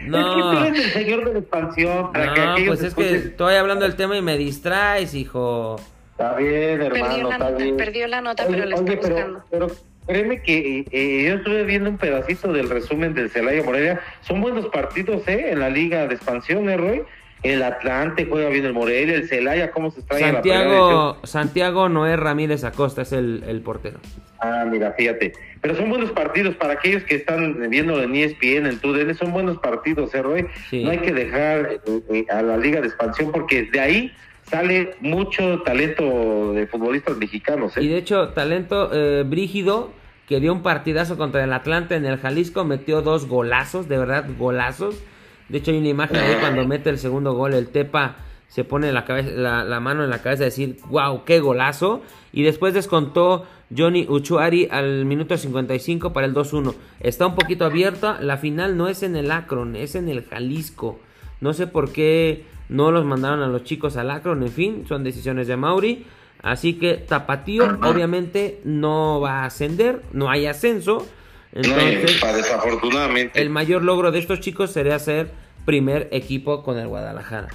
[0.00, 2.12] Es que tú No, eres el señor de la expansión.
[2.12, 5.76] Para no, pues es que estoy hablando del tema y me distraes, hijo.
[6.12, 7.76] Está bien, Perdió hermano, la está nota, bien.
[7.76, 9.44] perdió la nota, Oye, pero la estoy pero, buscando.
[9.50, 9.66] pero
[10.06, 14.00] créeme que eh, yo estuve viendo un pedacito del resumen del Celaya Morelia.
[14.22, 15.50] Son buenos partidos, ¿eh?
[15.52, 17.02] En la Liga de Expansión, ¿eh, Roy?
[17.42, 21.88] El Atlante juega bien el Morelia, el Celaya, ¿cómo se extraña la primera Santiago, Santiago
[21.88, 23.98] Noé Ramírez Acosta es el, el portero.
[24.40, 25.32] Ah, mira, fíjate.
[25.60, 29.58] Pero son buenos partidos para aquellos que están viendo en ESPN, en TUDN, son buenos
[29.58, 30.46] partidos, ¿eh, Roy?
[30.70, 30.84] Sí.
[30.84, 34.12] No hay que dejar eh, eh, a la Liga de Expansión porque de ahí
[34.50, 37.90] sale mucho talento de futbolistas mexicanos, Y ¿eh?
[37.90, 39.92] de hecho, talento eh, Brígido,
[40.26, 44.26] que dio un partidazo contra el Atlante en el Jalisco, metió dos golazos, de verdad,
[44.38, 45.02] golazos.
[45.50, 48.16] De hecho, hay una imagen ahí cuando mete el segundo gol, el Tepa
[48.48, 52.02] se pone la, cabeza, la, la mano en la cabeza a decir, wow, qué golazo.
[52.32, 56.74] Y después descontó Johnny Uchuari al minuto 55 para el 2-1.
[57.00, 60.98] Está un poquito abierta, la final no es en el Akron, es en el Jalisco.
[61.40, 65.04] No sé por qué no los mandaron a los chicos al Akron, en fin, son
[65.04, 66.06] decisiones de Mauri.
[66.42, 71.06] Así que Tapatío obviamente no va a ascender, no hay ascenso.
[71.52, 73.40] No, Entonces, pa- desafortunadamente.
[73.40, 75.30] el mayor logro de estos chicos sería ser
[75.64, 77.48] primer equipo con el Guadalajara.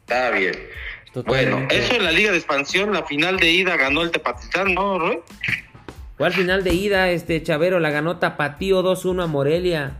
[0.00, 0.54] Está bien.
[1.12, 1.50] Totalmente.
[1.52, 4.98] Bueno, eso en la Liga de Expansión, la final de ida ganó el Tepatitlán, ¿no,
[4.98, 5.18] Roy?
[6.18, 9.96] Al final de ida, este Chavero la ganó Tapatío 2-1 a Morelia.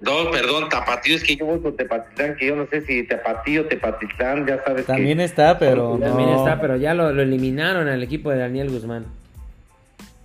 [0.00, 3.66] No, perdón, Tapatío, es que yo voy con Tepatitlán, que yo no sé si Tapatío,
[3.66, 5.24] Tepatitlán, ya sabes También que...
[5.24, 6.06] está, pero no.
[6.06, 9.06] También está, pero ya lo, lo eliminaron al equipo de Daniel Guzmán.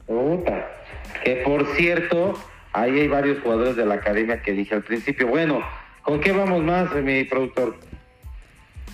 [0.06, 0.66] Puta.
[1.26, 2.34] Que por cierto,
[2.72, 5.28] ahí hay varios jugadores de la academia que dije al principio.
[5.28, 5.60] Bueno,
[6.04, 7.76] ¿con qué vamos más, eh, mi productor?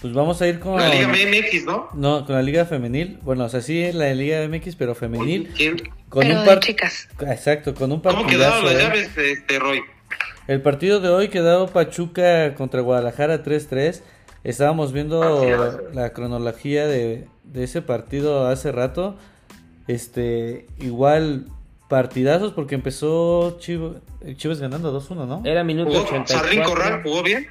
[0.01, 0.77] Pues vamos a ir con.
[0.79, 1.89] La Liga MX, ¿no?
[1.93, 3.19] No, con la Liga Femenil.
[3.21, 5.51] Bueno, o sea, sí, la Liga MX, pero femenil.
[5.55, 5.77] ¿Quién?
[6.09, 7.07] Con Pero un de par- chicas.
[7.19, 8.77] Exacto, con un ¿Cómo quedaron las ¿eh?
[8.79, 9.81] llaves, este, Roy?
[10.47, 14.01] El partido de hoy quedó Pachuca contra Guadalajara 3-3.
[14.43, 15.95] Estábamos viendo es.
[15.95, 19.17] la cronología de, de ese partido hace rato.
[19.87, 21.45] Este, igual
[21.91, 23.99] partidazos porque empezó Chivo-
[24.37, 25.41] Chivas ganando 2-1, ¿no?
[25.43, 26.93] Era minuto ¿Jugó Sarrín Corral?
[26.93, 27.01] 84.
[27.03, 27.47] ¿Jugó bien?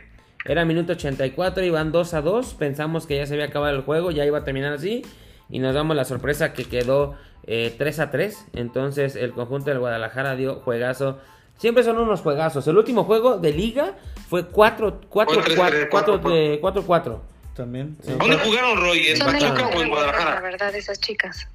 [0.46, 2.55] Era minuto 84, iban 2 a 2.
[2.55, 5.03] Pensamos que ya se había acabado el juego, ya iba a terminar así.
[5.50, 8.46] Y nos damos la sorpresa que quedó eh, 3 a 3.
[8.55, 11.18] Entonces el conjunto del Guadalajara dio juegazo.
[11.59, 12.66] Siempre son unos juegazos.
[12.66, 13.92] El último juego de liga
[14.31, 16.20] fue 4 4 Fue 4 3-3, 4
[16.62, 17.22] 4 4.
[17.55, 17.98] También.
[18.03, 18.12] sí.
[18.18, 19.09] ¿Dónde jugaron, Roy?
[19.09, 20.40] ¿En Son de Pachuca la o en la Guadalajara?
[20.40, 21.46] verdad, esas chicas.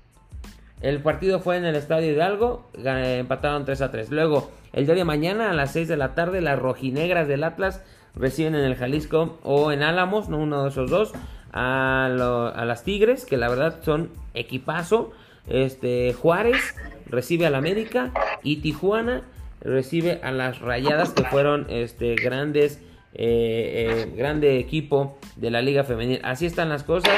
[0.85, 4.11] El partido fue en el Estadio Hidalgo, empataron 3 a 3.
[4.11, 7.81] Luego, el día de mañana a las 6 de la tarde, las rojinegras del Atlas
[8.13, 11.13] reciben en el Jalisco o en Álamos, no uno de esos dos,
[11.51, 15.11] a las Tigres, que la verdad son equipazo.
[15.47, 16.75] Este Juárez
[17.07, 18.11] recibe al América
[18.43, 19.23] y Tijuana
[19.61, 22.79] recibe a las Rayadas, que fueron este grandes,
[23.15, 26.19] eh, eh, grande equipo de la Liga Femenil.
[26.21, 27.15] Así están las cosas.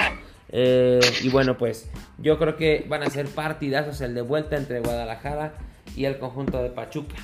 [0.50, 4.80] Eh, y bueno, pues yo creo que van a ser partidazos el de vuelta entre
[4.80, 5.54] Guadalajara
[5.96, 7.16] y el conjunto de Pachuca.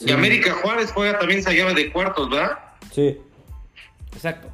[0.00, 2.58] Y América Juárez juega también esa llave de cuartos, ¿verdad?
[2.92, 3.18] Sí,
[4.14, 4.48] Exacto.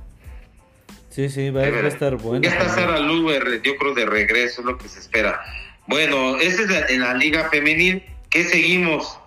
[1.11, 2.43] sí, sí, va, va a estar bueno.
[2.43, 5.41] Ya está Sara Luber, yo creo, de regreso, es lo que se espera.
[5.87, 8.03] Bueno, esa es la- en la Liga Femenil.
[8.29, 9.19] ¿Qué seguimos?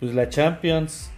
[0.00, 1.10] Pues la Champions,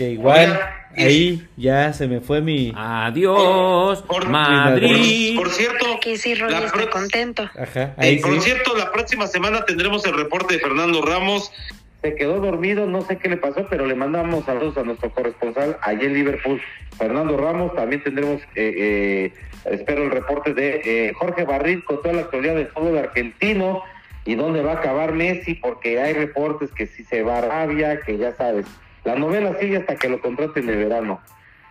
[0.00, 2.72] que igual Oiga, ahí ya se me fue mi...
[2.74, 5.36] Adiós, Por- Madrid.
[5.36, 7.42] Por cierto, Aquí sí, Roy la pro- contento.
[7.58, 11.52] Ajá, Eh, por cierto, la próxima semana tendremos el reporte de Fernando Ramos.
[12.00, 15.76] Se quedó dormido, no sé qué le pasó, pero le mandamos saludos a nuestro corresponsal
[15.82, 16.58] allí en Liverpool,
[16.96, 17.74] Fernando Ramos.
[17.74, 19.32] También tendremos, eh, eh,
[19.66, 23.82] espero, el reporte de eh, Jorge Barril con toda la actualidad del fútbol argentino
[24.24, 28.00] y dónde va a acabar Messi, porque hay reportes que si se va a Arabia,
[28.00, 28.64] que ya sabes.
[29.04, 31.20] La novela sigue hasta que lo contraten de verano.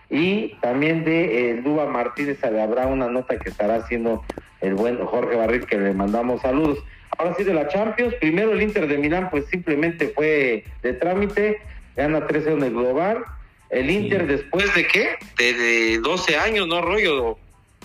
[0.09, 4.23] Y también de eh, Luba Martínez habrá una nota que estará haciendo
[4.61, 6.79] el buen Jorge Barril, que le mandamos saludos.
[7.17, 11.61] Ahora sí de la Champions, primero el Inter de Milán, pues simplemente fue de trámite,
[11.95, 13.23] gana 13 en el global.
[13.69, 15.09] El Inter después de qué?
[15.37, 17.37] De, de 12 años, ¿no, Rollo?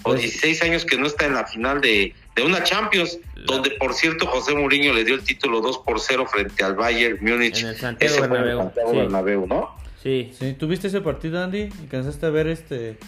[0.03, 3.71] O Pues- 16 años que no está en la final de, de una Champions, donde
[3.73, 7.61] por cierto José Mourinho le dio el título 2 por 0 frente al Bayern Múnich.
[7.61, 8.97] En el Santiago Ese fue en el Bernabéu, Santiago sí.
[8.99, 9.75] Bernabéu, ¿no?
[10.03, 10.33] Sí.
[10.39, 11.71] Sí, ¿Tuviste ese partido, Andy?
[11.81, 12.99] ¿Alcanzaste a ver este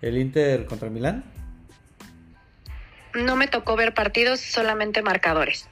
[0.00, 1.24] el Inter contra Milán?
[3.14, 5.68] No me tocó ver partidos, solamente marcadores.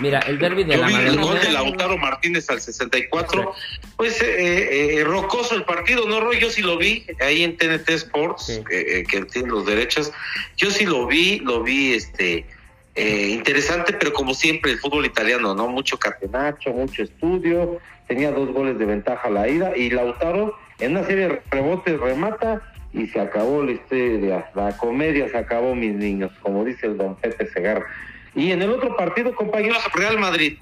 [0.00, 3.54] Mira, el derby de Yo la vi el gol de Lautaro Martínez al 64.
[3.96, 6.38] Pues eh, eh, rocoso el partido, ¿no, Roy?
[6.38, 8.52] Yo sí lo vi ahí en TNT Sports, Sí.
[8.70, 10.12] eh, eh, que tiene los derechos.
[10.56, 12.46] Yo sí lo vi, lo vi este
[12.94, 15.68] eh, interesante, pero como siempre el fútbol italiano, ¿no?
[15.68, 17.78] Mucho catenacho, mucho estudio.
[18.06, 21.98] Tenía dos goles de ventaja a la ida y Lautaro en una serie de rebotes
[21.98, 22.60] remata
[22.92, 27.14] y se acabó la historia, la comedia se acabó, mis niños, como dice el don
[27.16, 27.86] Pepe Segarra.
[28.34, 30.58] Y en el otro partido, compañeros, Real Madrid.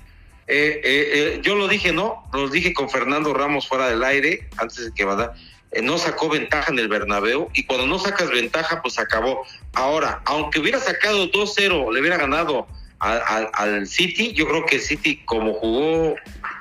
[0.47, 2.25] Eh, eh, eh, yo lo dije, ¿no?
[2.33, 5.33] Lo dije con Fernando Ramos fuera del aire, antes de que vaya.
[5.71, 9.45] eh, no sacó ventaja en el Bernabéu y cuando no sacas ventaja, pues acabó.
[9.75, 12.67] Ahora, aunque hubiera sacado 2-0, le hubiera ganado
[12.99, 16.17] al, al- al City, yo creo que el City, como jugó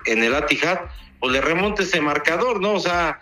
[0.05, 0.81] en el Atihad,
[1.19, 2.73] pues le remonta ese marcador, ¿no?
[2.73, 3.19] O sea,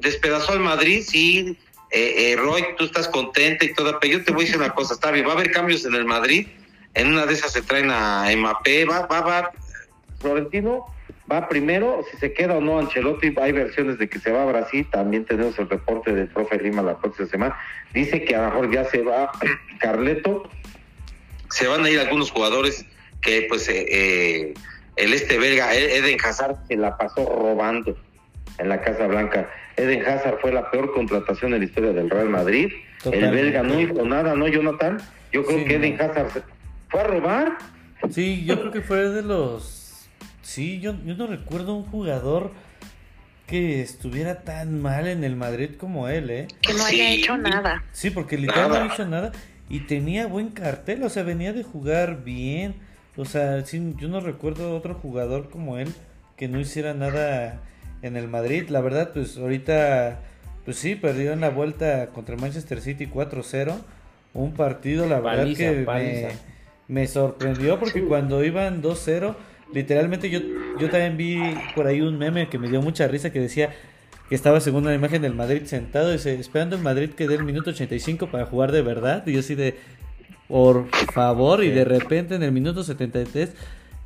[0.00, 1.56] despedazó al Madrid, sí.
[1.92, 4.70] Eh, eh, Roy, tú estás contenta y toda, pero yo te voy a decir una
[4.74, 6.46] cosa, está bien, va a haber cambios en el Madrid,
[6.94, 9.50] en una de esas se traen a Mbappé, va, va, va,
[10.18, 10.86] Florentino
[11.30, 14.46] va primero, si se queda o no Ancelotti, hay versiones de que se va a
[14.46, 17.56] Brasil, también tenemos el reporte del profe Lima la próxima semana,
[17.94, 19.30] dice que a lo mejor ya se va
[19.78, 20.48] Carleto,
[21.50, 22.84] se van a ir algunos jugadores
[23.22, 24.54] que pues eh, eh,
[24.96, 27.96] el este belga, Ed- Eden Hazard, se la pasó robando
[28.58, 29.48] en la Casa Blanca.
[29.76, 32.72] Eden Hazard fue la peor contratación en la historia del Real Madrid.
[33.10, 34.98] El belga no hizo nada, ¿no, Jonathan?
[35.32, 35.76] Yo creo Sí, que.
[35.76, 36.42] Eden Hazard se-
[36.90, 37.58] fue a robar.
[38.10, 40.08] Sí, yo creo que fue de los...
[40.42, 42.50] Sí, yo, yo no recuerdo un jugador
[43.46, 46.48] que estuviera tan mal en el Madrid como él, ¿eh?
[46.62, 47.00] Que no Sí.
[47.00, 47.84] haya hecho nada.
[47.92, 49.32] Sí, porque literal no hizo nada
[49.68, 52.74] y tenía buen cartel, o sea, venía de jugar bien.
[53.16, 55.92] O sea, sí, yo no recuerdo otro jugador como él
[56.36, 57.60] que no hiciera nada
[58.02, 58.68] en el Madrid.
[58.70, 60.20] La verdad, pues ahorita,
[60.64, 63.74] pues sí, perdió en la vuelta contra el Manchester City 4-0.
[64.32, 66.28] Un partido, la verdad que paliza.
[66.28, 66.49] Me,
[66.90, 69.34] me sorprendió porque cuando iban 2-0,
[69.72, 70.40] literalmente yo,
[70.78, 71.38] yo también vi
[71.74, 73.70] por ahí un meme que me dio mucha risa que decía
[74.28, 77.44] que estaba según la imagen del Madrid sentado, dice, esperando el Madrid que dé el
[77.44, 79.24] minuto 85 para jugar de verdad.
[79.26, 79.76] Y yo así de,
[80.48, 83.50] por favor, y de repente en el minuto 73,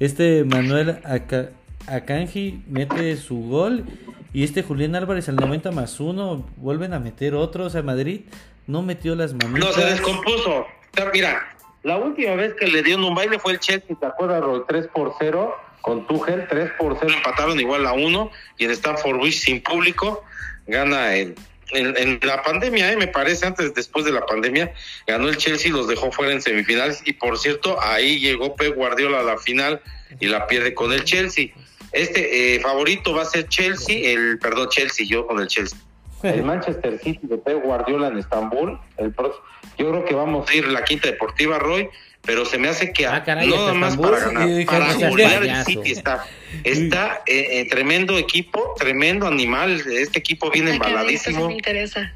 [0.01, 1.51] este Manuel Aka-
[1.87, 3.85] Akanji mete su gol.
[4.33, 7.67] Y este Julián Álvarez al 90 más 1 vuelven a meter otro.
[7.67, 8.23] O sea, Madrid
[8.67, 9.75] no metió las No, manitas.
[9.75, 10.65] se descompuso.
[11.13, 11.54] Mira,
[11.85, 14.63] la última vez que le dieron un baile fue el Chelsea, ¿te acuerdas, Roy?
[14.67, 19.19] 3 por 0 con Tuchel, 3 por 0 empataron igual a 1 y en Stanford
[19.19, 20.25] Bridge sin público
[20.67, 21.35] gana el,
[21.73, 24.73] en, la pandemia, eh, me parece, antes, después de la pandemia,
[25.07, 29.21] ganó el Chelsea, los dejó fuera en semifinales y por cierto, ahí llegó Pep Guardiola
[29.21, 29.81] a la final
[30.21, 31.49] y la pierde con el Chelsea.
[31.93, 35.79] Este eh, favorito va a ser Chelsea, el perdón, Chelsea, yo con el Chelsea.
[36.25, 39.45] El Manchester City de Pep Guardiola en Estambul, el próximo.
[39.79, 41.89] Yo creo que vamos a ir la quinta deportiva, Roy,
[42.23, 45.43] pero se me hace que Ah, caray, no nada más para ganar, Sí, para golear
[45.45, 45.65] el.
[45.65, 46.25] City está.
[46.63, 49.83] Está eh, eh, tremendo equipo, tremendo animal.
[49.91, 51.49] Este equipo viene embaladísimo.
[51.49, 52.15] me interesa.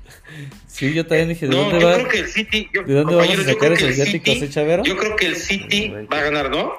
[0.67, 1.95] Sí, yo también dije, ¿de No, dónde yo va?
[1.95, 2.69] creo que el City.
[2.73, 4.83] yo- ¿De dónde vamos a sacar esos el asiáticos, City- eh, Chavero?
[4.85, 6.73] Yo creo que el City va a ganar, ¿no?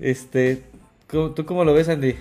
[0.00, 0.62] Este,
[1.06, 2.16] ¿cómo- ¿tú cómo lo ves, Andy?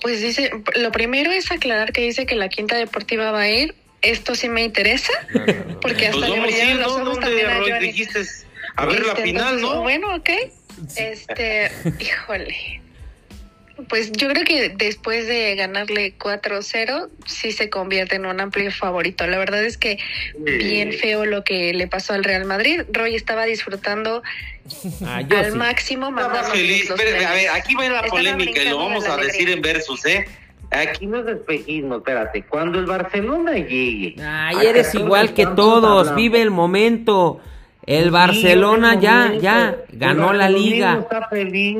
[0.00, 3.74] Pues dice, lo primero es aclarar que dice que la quinta deportiva va a ir.
[4.00, 5.12] Esto sí me interesa,
[5.82, 7.02] porque hasta Pues le vamos a ir, los ¿no?
[7.02, 7.70] ojos ¿Dónde, también a Roy?
[7.72, 7.86] Johnny.
[7.88, 8.22] Dijiste
[8.76, 9.82] a ver la Este, final, entonces, ¿no?
[9.82, 10.30] Bueno, ok.
[10.96, 12.80] Este, híjole.
[13.88, 19.26] Pues yo creo que después de ganarle 4-0, sí se convierte en un amplio favorito.
[19.26, 19.98] La verdad es que
[20.36, 22.82] bien feo lo que le pasó al Real Madrid.
[22.92, 24.22] Roy estaba disfrutando
[25.06, 25.56] Ah, al sí.
[25.58, 26.12] máximo.
[26.52, 26.90] Feliz.
[26.90, 29.54] a ver, aquí va la Estaba polémica y lo vamos a decir alegría.
[29.54, 30.24] en versus, ¿eh?
[30.70, 32.42] Aquí no es espejismo, espérate.
[32.42, 34.16] Cuando el Barcelona llegue.
[34.22, 37.40] Ay, a eres igual que todos, vive el momento.
[37.86, 41.06] El Barcelona ya, ya, ganó la liga.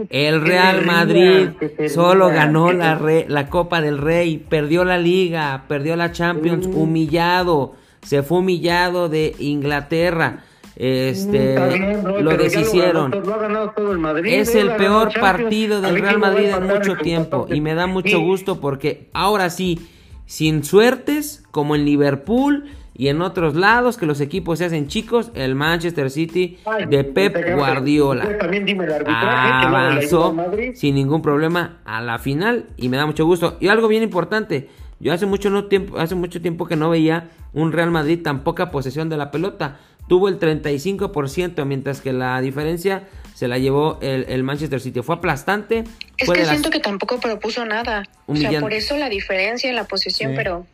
[0.08, 1.48] El Real Madrid
[1.88, 7.74] solo ganó la, re- la Copa del Rey, perdió la liga, perdió la Champions, humillado,
[8.02, 10.44] se fue humillado de Inglaterra.
[10.76, 13.10] Este, bien, lo deshicieron.
[13.10, 17.48] lo ganado el Madrid, Es él el peor partido del Real Madrid en mucho tiempo
[17.52, 19.80] y me da mucho gusto porque ahora sí,
[20.24, 22.66] sin suertes, como en Liverpool
[22.98, 27.04] y en otros lados que los equipos se hacen chicos, el Manchester City Ay, de
[27.04, 30.36] Pep Guardiola también dime el arbitraje, avanzó
[30.74, 33.56] sin ningún problema a la final y me da mucho gusto.
[33.60, 34.68] Y algo bien importante,
[35.00, 38.42] yo hace mucho no tiempo, hace mucho tiempo que no veía un Real Madrid tan
[38.42, 39.78] poca posesión de la pelota.
[40.08, 45.02] Tuvo el 35%, mientras que la diferencia se la llevó el, el Manchester City.
[45.02, 45.84] Fue aplastante.
[46.16, 48.04] Es fue que las- siento que tampoco propuso nada.
[48.26, 50.36] O sea, por eso la diferencia en la posición, Sí.
[50.36, 50.66] pero,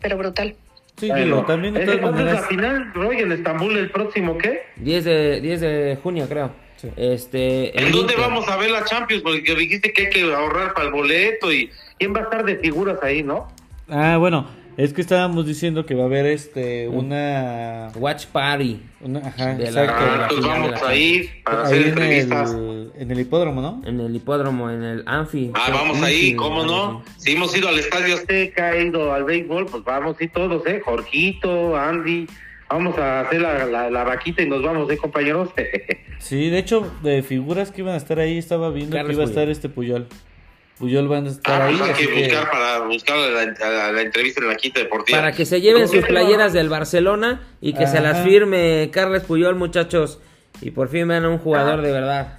[0.00, 0.54] pero brutal.
[0.98, 2.42] Sí, Bueno, digo, también de ¿es- todas ¿Cuándo es maneras.
[2.42, 4.62] la final, Roy, en Estambul el próximo qué?
[4.76, 6.50] 10 de, 10 de junio, creo.
[6.76, 6.88] Sí.
[6.96, 8.18] Este, ¿En dónde Inter.
[8.28, 9.22] vamos a ver la Champions?
[9.22, 12.56] Porque dijiste que hay que ahorrar para el boleto y quién va a estar de
[12.56, 13.48] figuras ahí, ¿no?
[13.88, 18.80] Ah, bueno, es que estábamos diciendo que va a haber este una, Watch Party.
[19.02, 20.04] una ajá, De la- exacto.
[20.08, 22.50] Ah, la pues de vamos la a ir para hacer en entrevistas.
[22.54, 23.82] el, en el hipódromo, ¿no?
[23.84, 25.50] En el hipódromo, en el Anfi.
[25.54, 27.02] Ah, vamos ahí, ¿cómo no?
[27.18, 30.80] Si hemos ido al Estadio Azteca, he ido al béisbol, pues vamos y todos, ¿eh?
[30.84, 32.26] Jorgito, Andy,
[32.70, 35.50] vamos a hacer la, la, la vaquita y nos vamos, ¿eh, compañeros?
[36.20, 39.22] Sí, de hecho, de figuras que iban a estar ahí, estaba viendo Carlos que iba
[39.22, 39.38] a Puyol.
[39.38, 40.08] estar este Puyol.
[40.78, 41.76] Puyol van a estar Ah, ahí.
[41.76, 45.18] pues hay que que- buscar para buscar la, la- la entrevista en la quinta deportiva.
[45.18, 48.88] Para que se lleven ¿Con qué sus playeras del Barcelona y que se las firme
[48.92, 50.20] Carles Puyol, muchachos.
[50.60, 52.38] Y por fin vean a un jugador de verdad.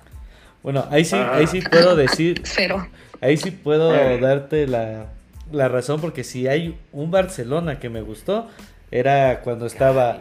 [0.63, 1.33] Bueno, ahí sí, Ah.
[1.35, 2.87] ahí sí puedo decir, Cero.
[3.21, 4.19] ahí sí puedo Eh.
[4.19, 5.05] darte la,
[5.51, 8.47] la razón porque si hay un Barcelona que me gustó
[8.91, 10.17] era cuando estaba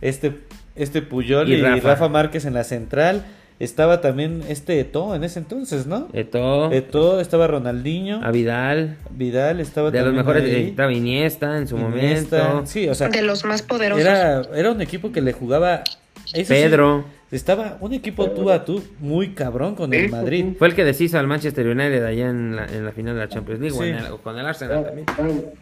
[0.00, 0.32] este
[0.76, 1.88] este Puyol Y y, Rafa.
[1.88, 2.08] Rafa.
[2.08, 3.24] Márquez en la central,
[3.60, 6.08] estaba también este Eto'o en ese entonces, ¿no?
[6.12, 11.56] Eto, Eto'o, estaba Ronaldinho, a Vidal, Vidal estaba de los también mejores, ahí, estaba Iniesta
[11.58, 12.66] en su Iniesta, momento.
[12.66, 14.04] Sí, o sea, De los más poderosos.
[14.04, 15.84] era, era un equipo que le jugaba
[16.24, 17.04] sí, Pedro.
[17.30, 20.46] estaba un equipo tú a tú muy cabrón con el Madrid.
[20.58, 23.28] Fue el que deshizo al Manchester United allá en la, en la final de la
[23.28, 23.88] Champions League o, Sí.
[23.90, 25.06] en el- o con el Arsenal también.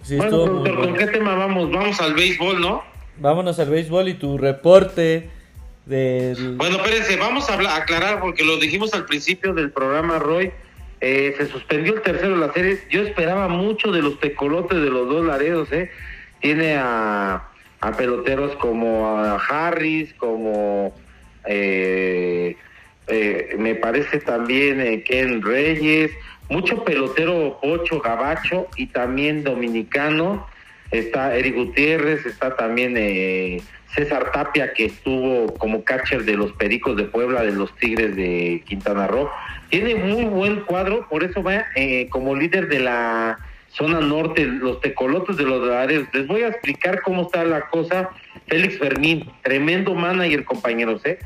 [0.03, 1.70] Sí, bueno, ¿con qué tema vamos?
[1.72, 2.82] Vamos al béisbol, ¿no?
[3.20, 5.30] Vámonos al béisbol y tu reporte
[5.89, 6.57] del...
[6.57, 10.53] Bueno, espérense, vamos a aclarar porque lo dijimos al principio del programa, Roy.
[11.01, 12.80] Eh, se suspendió el tercero de la serie.
[12.91, 15.91] Yo esperaba mucho de los tecolotes de los dos laredos, ¿eh?
[16.41, 17.49] Tiene a,
[17.80, 20.95] a peloteros como Harris, como
[21.47, 22.57] eh,
[23.07, 26.11] eh, me parece también eh, Ken Reyes,
[26.51, 30.47] mucho pelotero pocho gabacho y también dominicano.
[30.91, 33.61] Está Eric Gutiérrez, está también eh,
[33.95, 38.62] César Tapia, que estuvo como catcher de los Pericos de Puebla, de los Tigres de
[38.66, 39.28] Quintana Roo.
[39.70, 44.80] Tiene muy buen cuadro, por eso va eh, como líder de la zona norte, los
[44.80, 46.09] tecolotes de los Laredos.
[46.12, 48.11] Les voy a explicar cómo está la cosa.
[48.47, 51.18] Félix Fermín, tremendo manager, compañeros, ¿eh?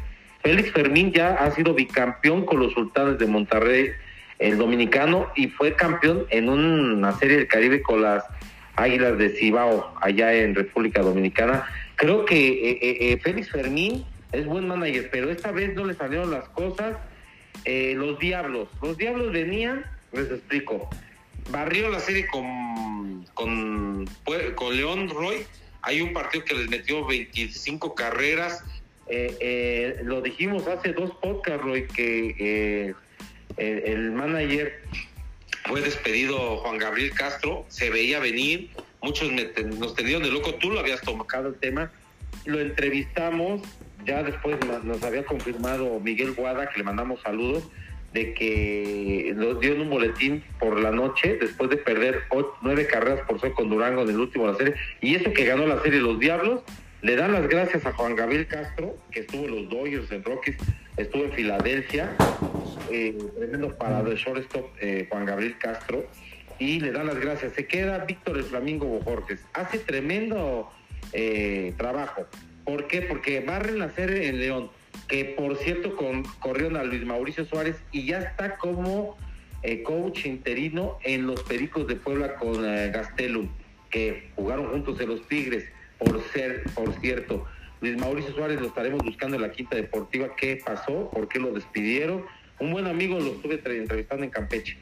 [0.42, 3.90] Félix Fermín ya ha sido bicampeón con los Sultanes de Monterrey,
[4.40, 8.24] el dominicano, y fue campeón en una serie del Caribe con las
[8.76, 11.66] Águilas de Cibao, allá en República Dominicana.
[11.96, 15.94] Creo que eh, eh, eh, Félix Fermín es buen manager, pero esta vez no le
[15.94, 16.96] salieron las cosas.
[17.64, 20.88] Los Diablos, los Diablos venían, les explico,
[21.50, 24.08] barrió la serie con, con,
[24.56, 25.46] con León Roy.
[25.82, 28.64] Hay un partido que les metió 25 carreras.
[30.02, 32.94] Lo dijimos hace dos podcasts, Roy, que
[33.58, 34.82] el manager
[35.64, 40.70] fue despedido Juan Gabriel Castro, se veía venir, muchos me nos tenían de loco, tú
[40.70, 41.90] lo habías tocado el tema,
[42.44, 43.62] lo entrevistamos,
[44.04, 47.64] ya después nos había confirmado Miguel Guada, que le mandamos saludos,
[48.12, 52.22] de que nos dio en un boletín por la noche, después de perder
[52.60, 55.44] nueve carreras por ser con Durango en el último de la serie, y eso que
[55.44, 56.62] ganó la serie Los Diablos,
[57.00, 60.56] le dan las gracias a Juan Gabriel Castro, que estuvo en los Dodgers, en Rockies,
[60.96, 62.16] estuvo en Filadelfia,
[62.90, 66.06] eh, tremendo parado de shortstop eh, Juan Gabriel Castro
[66.58, 67.54] y le dan las gracias.
[67.54, 69.40] Se queda Víctor el Flamingo Bojorges.
[69.54, 70.70] Hace tremendo
[71.12, 72.26] eh, trabajo.
[72.64, 73.02] ¿Por qué?
[73.02, 74.70] Porque barren la serie en León,
[75.08, 79.16] que por cierto con, corrieron a Luis Mauricio Suárez y ya está como
[79.84, 83.48] coach interino en los Pericos de Puebla con Gastelum,
[83.90, 85.64] que jugaron juntos en los Tigres,
[85.98, 87.46] por ser, por cierto.
[87.82, 90.34] Luis Mauricio Suárez lo estaremos buscando en la quinta deportiva.
[90.36, 91.10] ¿Qué pasó?
[91.10, 92.24] ¿Por qué lo despidieron?
[92.60, 94.76] Un buen amigo lo estuve entre- entrevistando en Campeche.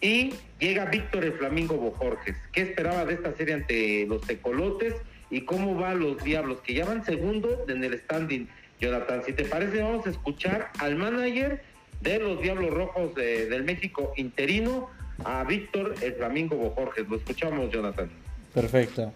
[0.00, 2.34] Y llega Víctor el Flamingo Bojorges.
[2.52, 4.94] ¿Qué esperaba de esta serie ante los tecolotes?
[5.30, 6.60] ¿Y cómo van los diablos?
[6.62, 8.48] Que ya van segundo en el standing.
[8.80, 11.62] Jonathan, si te parece, vamos a escuchar al manager
[12.00, 14.88] de los Diablos Rojos de- del México interino,
[15.24, 17.06] a Víctor el Flamingo Bojorges.
[17.08, 18.10] Lo escuchamos, Jonathan.
[18.54, 19.12] Perfecto.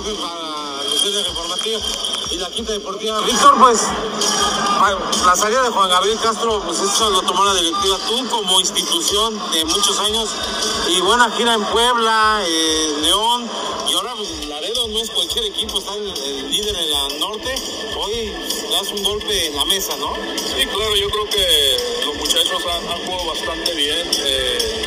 [0.00, 1.82] Para informativos
[2.30, 3.20] y la quinta deportiva.
[3.20, 3.82] Víctor, pues
[5.26, 9.38] la salida de Juan Gabriel Castro, pues eso lo tomó la directiva tú como institución
[9.52, 10.30] de muchos años
[10.88, 13.48] y buena gira en Puebla, eh, León
[13.88, 17.54] y ahora pues Laredo no es cualquier equipo, está el, líder en la norte.
[17.96, 18.32] Hoy
[18.70, 20.14] das un golpe en la mesa, ¿no?
[20.36, 21.76] Sí, claro, yo creo que
[22.06, 24.10] los muchachos han, han jugado bastante bien.
[24.14, 24.81] eh,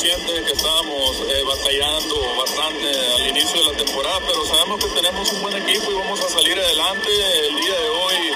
[0.00, 5.30] conscientes que estábamos eh, batallando bastante al inicio de la temporada, pero sabemos que tenemos
[5.32, 7.08] un buen equipo y vamos a salir adelante.
[7.48, 8.32] El día de hoy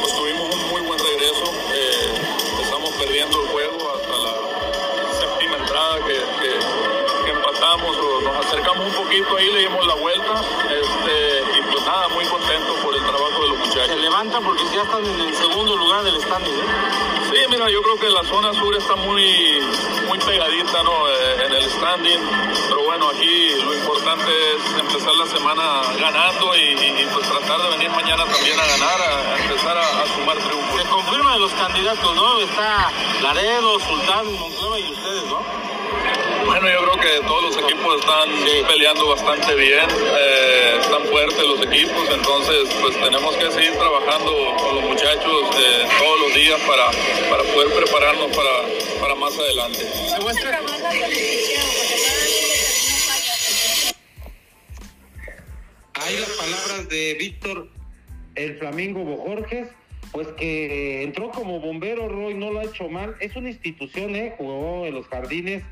[0.00, 1.52] pues, tuvimos un muy buen regreso.
[1.74, 6.92] eh, estamos perdiendo el juego hasta la séptima entrada que, que-
[7.24, 10.40] que empatamos o nos acercamos un poquito ahí, le dimos la vuelta.
[10.70, 13.88] Este, y pues nada, muy contento por el trabajo de los muchachos.
[13.88, 16.54] Se levanta porque ya están en el segundo lugar del standing.
[16.54, 16.64] ¿eh?
[17.32, 19.60] Sí, mira, yo creo que la zona sur está muy,
[20.12, 21.08] muy pegadita ¿no?
[21.08, 22.20] Eh, en el standing,
[22.68, 27.62] pero bueno, aquí lo importante es empezar la semana ganando y, y- y, pues tratar
[27.62, 30.82] de venir mañana también a ganar, a, a empezar a, a sumar triunfos.
[30.82, 32.40] Se confirman los candidatos, ¿no?
[32.40, 32.90] Está
[33.22, 35.42] Laredo, Sultán, Monclova y ustedes, ¿no?
[36.44, 38.28] Bueno, yo creo que todos los equipos están
[38.68, 44.74] peleando bastante bien, eh, están fuertes los equipos, entonces pues tenemos que seguir trabajando con
[44.74, 46.86] los muchachos eh, todos los días para,
[47.30, 48.91] para poder prepararnos para, para
[49.22, 49.78] más adelante.
[55.94, 57.68] Hay las palabras de Víctor
[58.34, 59.68] el Flamingo Bojorges,
[60.10, 63.14] pues que entró como bombero, Roy, no lo ha hecho mal.
[63.20, 64.34] Es una institución, ¿eh?
[64.38, 65.62] Jugó en los jardines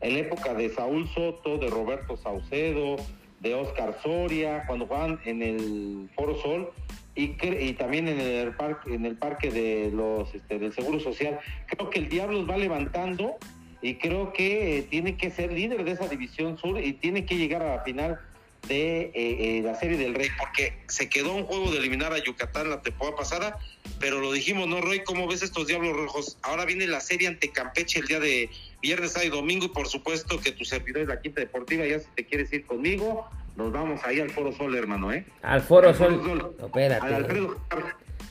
[0.00, 2.96] en la época de Saúl Soto, de Roberto Saucedo,
[3.40, 6.72] de Oscar Soria, cuando jugaban en el Foro Sol
[7.14, 11.38] y, y también en el parque, en el parque de los este, del Seguro Social.
[11.66, 13.36] Creo que el Diablos va levantando
[13.82, 17.36] y creo que eh, tiene que ser líder de esa división sur y tiene que
[17.36, 18.18] llegar a la final
[18.66, 22.18] de eh, eh, la serie del Rey, porque se quedó un juego de eliminar a
[22.18, 23.58] Yucatán la temporada pasada,
[24.00, 25.04] pero lo dijimos, ¿no, Roy?
[25.04, 26.38] ¿Cómo ves estos Diablos Rojos?
[26.40, 28.48] Ahora viene la serie ante Campeche el día de
[28.80, 31.98] viernes, sábado y domingo, y por supuesto que tu servidor es la Quinta Deportiva, ya
[31.98, 35.24] si te quieres ir conmigo, nos vamos ahí al Foro Sol, hermano, ¿eh?
[35.42, 36.20] Al Foro Al Sol.
[36.24, 36.56] Sol.
[36.64, 37.06] Espérate.
[37.06, 37.56] Al Alfredo.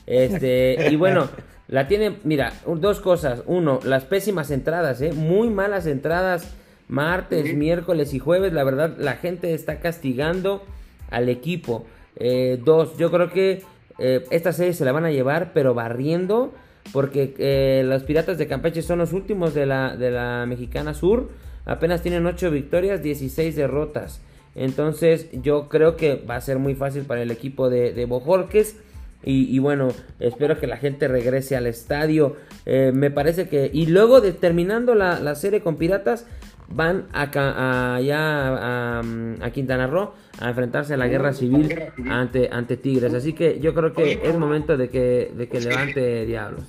[0.06, 1.28] Este, y bueno,
[1.68, 3.42] la tiene, mira, dos cosas.
[3.46, 5.12] Uno, las pésimas entradas, ¿eh?
[5.12, 6.54] Muy malas entradas
[6.88, 7.54] martes, Sí.
[7.54, 8.52] miércoles y jueves.
[8.52, 10.62] La verdad, la gente está castigando
[11.10, 11.86] al equipo.
[12.16, 13.62] Eh, dos, yo creo que
[13.98, 16.52] eh, esta serie se la van a llevar, pero barriendo.
[16.92, 21.30] Porque eh, los Piratas de Campeche son los últimos de la, de la Mexicana Sur.
[21.64, 24.20] Apenas tienen 8 victorias, 16 derrotas.
[24.54, 28.76] Entonces yo creo que va a ser muy fácil para el equipo de, de Bojorques.
[29.24, 29.88] Y, y bueno,
[30.20, 32.36] espero que la gente regrese al estadio.
[32.66, 33.70] Eh, me parece que...
[33.72, 36.26] Y luego de terminando la, la serie con Piratas,
[36.68, 39.02] van acá, allá a,
[39.40, 41.74] a Quintana Roo a enfrentarse a la guerra civil
[42.08, 43.14] ante, ante Tigres.
[43.14, 46.64] Así que yo creo que es momento de que, de que levante Diablos.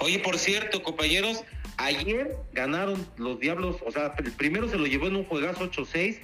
[0.00, 1.44] Oye, por cierto, compañeros,
[1.76, 6.18] ayer ganaron los Diablos, o sea, el primero se lo llevó en un juegazo 8-6,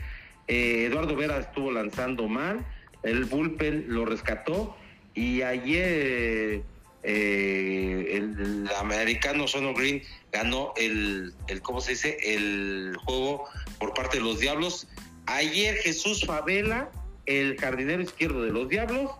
[0.49, 2.64] eh, Eduardo Vera estuvo lanzando mal,
[3.03, 4.76] el bullpen lo rescató
[5.14, 6.62] y ayer
[7.03, 12.16] eh, el, americano Sono Green ganó el, el, ¿cómo se dice?
[12.22, 13.44] El juego
[13.78, 14.88] por parte de los Diablos.
[15.26, 16.90] Ayer Jesús Favela,
[17.26, 19.11] el jardinero izquierdo de los Diablos,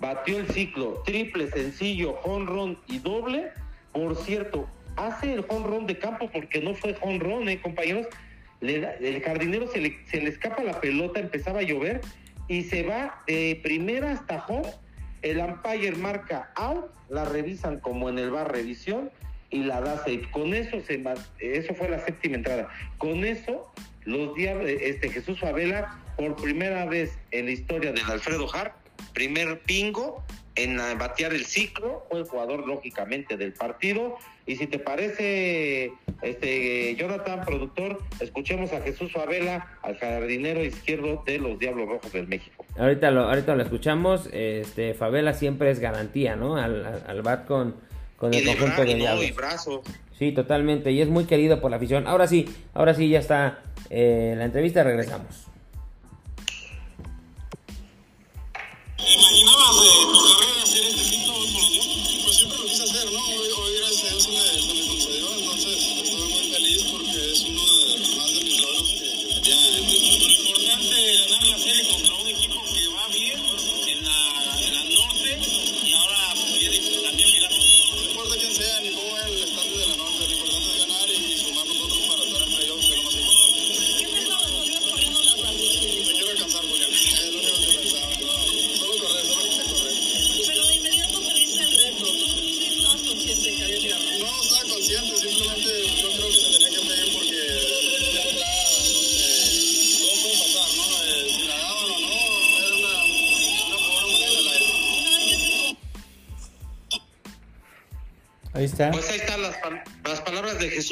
[0.00, 3.50] batió el ciclo triple, sencillo, run y doble.
[3.92, 8.06] Por cierto, hace el run de campo porque no fue run, ¿eh, compañeros?
[8.60, 12.00] El jardinero se le, se le escapa la pelota, empezaba a llover
[12.48, 14.68] y se va de primera hasta home.
[15.22, 19.10] El umpire marca out, la revisan como en el bar revisión
[19.50, 20.28] y la da safe.
[20.30, 21.02] Con eso se
[21.40, 22.68] eso fue la séptima entrada.
[22.98, 23.72] Con eso
[24.04, 28.74] los diablos, este Jesús Favela por primera vez en la historia del Alfredo Hart,
[29.12, 30.24] primer pingo
[30.58, 34.16] en batear el ciclo, fue el jugador lógicamente del partido.
[34.46, 35.92] Y si te parece,
[36.22, 42.28] este Jonathan, productor, escuchemos a Jesús Favela, al jardinero izquierdo de los Diablos Rojos del
[42.28, 42.64] México.
[42.78, 44.28] Ahorita lo, ahorita lo escuchamos.
[44.32, 46.56] Este, Favela siempre es garantía, ¿no?
[46.56, 47.76] Al, al, al bat con,
[48.16, 49.24] con el conjunto de Diablos.
[49.24, 49.82] y brazo.
[50.18, 50.90] Sí, totalmente.
[50.90, 52.06] Y es muy querido por la afición.
[52.06, 54.82] Ahora sí, ahora sí ya está eh, la entrevista.
[54.82, 55.46] Regresamos.
[59.10, 61.34] ¿Imaginabas eh, tu carrera hacer este ciclo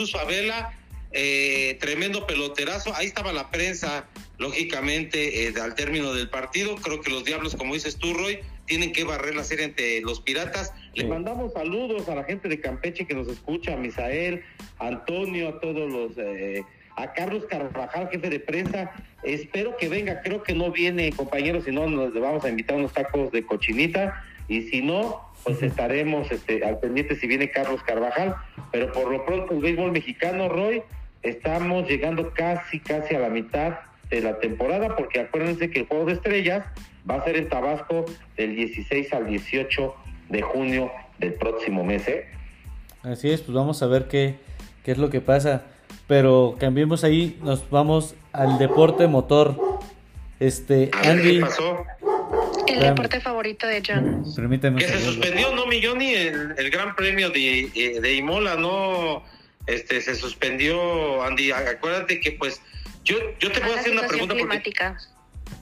[0.07, 0.72] Jesús Favela,
[1.12, 2.94] eh, tremendo peloterazo.
[2.94, 4.07] Ahí estaba la prensa,
[4.38, 6.76] lógicamente, eh, al término del partido.
[6.76, 10.20] Creo que los Diablos, como dices tú, Roy, tienen que barrer la serie ante los
[10.20, 10.72] Piratas.
[10.94, 11.09] Le Sí.
[11.09, 14.44] mandamos saludos a la gente de Campeche que nos escucha, a Misael,
[14.78, 16.12] a Antonio, a todos los...
[16.18, 16.62] eh,
[16.98, 18.90] a Carlos Carvajal, jefe de prensa.
[19.22, 22.94] Espero que venga, creo que no viene, compañeros, si no, nos vamos a invitar unos
[22.94, 24.24] tacos de cochinita.
[24.48, 28.34] Y si no, pues estaremos este, al pendiente si viene Carlos Carvajal.
[28.72, 30.82] Pero por lo pronto, el béisbol mexicano, Roy,
[31.22, 33.78] estamos llegando casi, casi a la mitad
[34.11, 36.66] de la temporada, porque acuérdense que el juego de estrellas
[37.09, 38.05] va a ser en Tabasco
[38.36, 39.94] del 16 al 18
[40.30, 42.09] de junio del próximo mes.
[42.09, 42.26] ¿eh?
[43.05, 44.34] Así es, pues vamos a ver qué,
[44.84, 45.62] qué es lo que pasa.
[46.09, 49.57] Pero cambiemos ahí, nos vamos al deporte motor.
[50.40, 51.84] Este, Andy, ¿Qué pasó?
[52.66, 54.24] El deporte favorito de John.
[54.34, 56.14] permíteme Que se suspendió, ¿no, Milloni?
[56.14, 59.24] El, el Gran Premio de, eh, de Imola, ¿no?
[59.66, 61.50] Este, se suspendió, Andy.
[61.52, 62.60] Acuérdate que, pues,
[63.04, 64.98] yo, yo te voy a La hacer una pregunta porque climática.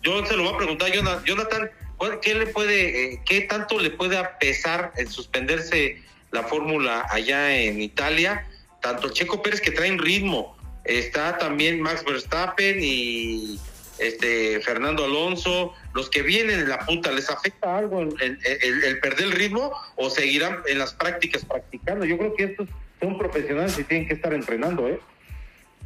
[0.02, 1.24] yo se lo voy a preguntar a Jonathan.
[1.24, 6.02] Jonathan, ¿cuál- ¿qué le puede, eh, qué tanto le puede pesar el suspenderse
[6.32, 8.46] la fórmula allá en Italia?
[8.80, 13.59] Tanto Checo Pérez que trae en ritmo, está también Max Verstappen y
[13.98, 18.84] este Fernando Alonso, los que vienen en la punta, ¿les afecta algo el, el- el-
[18.84, 22.05] el perder el ritmo o seguirán en las prácticas practicando?
[22.05, 22.68] Yo creo que estos
[23.01, 24.99] son profesionales y tienen que estar entrenando, ¿eh?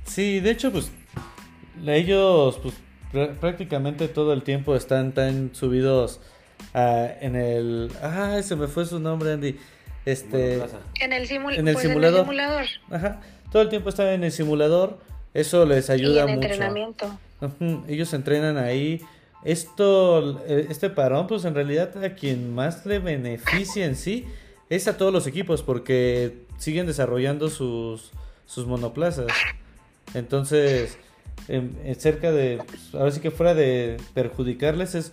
[0.05, 0.91] Sí, de hecho, pues
[1.87, 2.75] ellos pues,
[3.13, 6.21] prá- prácticamente todo el tiempo están tan subidos
[6.75, 7.91] ah, en el...
[8.03, 9.57] Ah, se me fue su nombre, Andy.
[10.05, 10.55] Este...
[11.01, 12.21] En el, simul- En el pues simulador.
[12.21, 12.65] En el simulador.
[12.91, 13.21] Ajá,
[13.53, 14.99] todo el tiempo están en el simulador.
[15.35, 16.49] Eso les Y ayuda en mucho.
[16.49, 17.19] entrenamiento.
[17.87, 19.03] Ellos entrenan ahí.
[19.45, 24.27] Esto, eh, este parón, pues en realidad a quien más le beneficia en sí
[24.69, 28.11] es a todos los equipos porque siguen desarrollando sus,
[28.47, 29.29] sus monoplazas.
[30.15, 30.99] Entonces,
[31.47, 35.13] en, en cerca de, pues, ahora sí que fuera de perjudicarles, es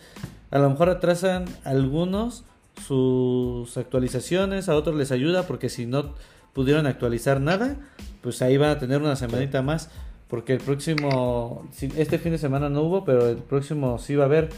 [0.51, 2.43] a lo mejor atrasan algunos
[2.85, 6.13] sus actualizaciones, a otros les ayuda porque si no
[6.53, 7.77] pudieron actualizar nada,
[8.21, 9.89] pues ahí van a tener una semanita más.
[10.27, 11.67] Porque el próximo,
[11.97, 14.49] este fin de semana no hubo, pero el próximo sí va a haber.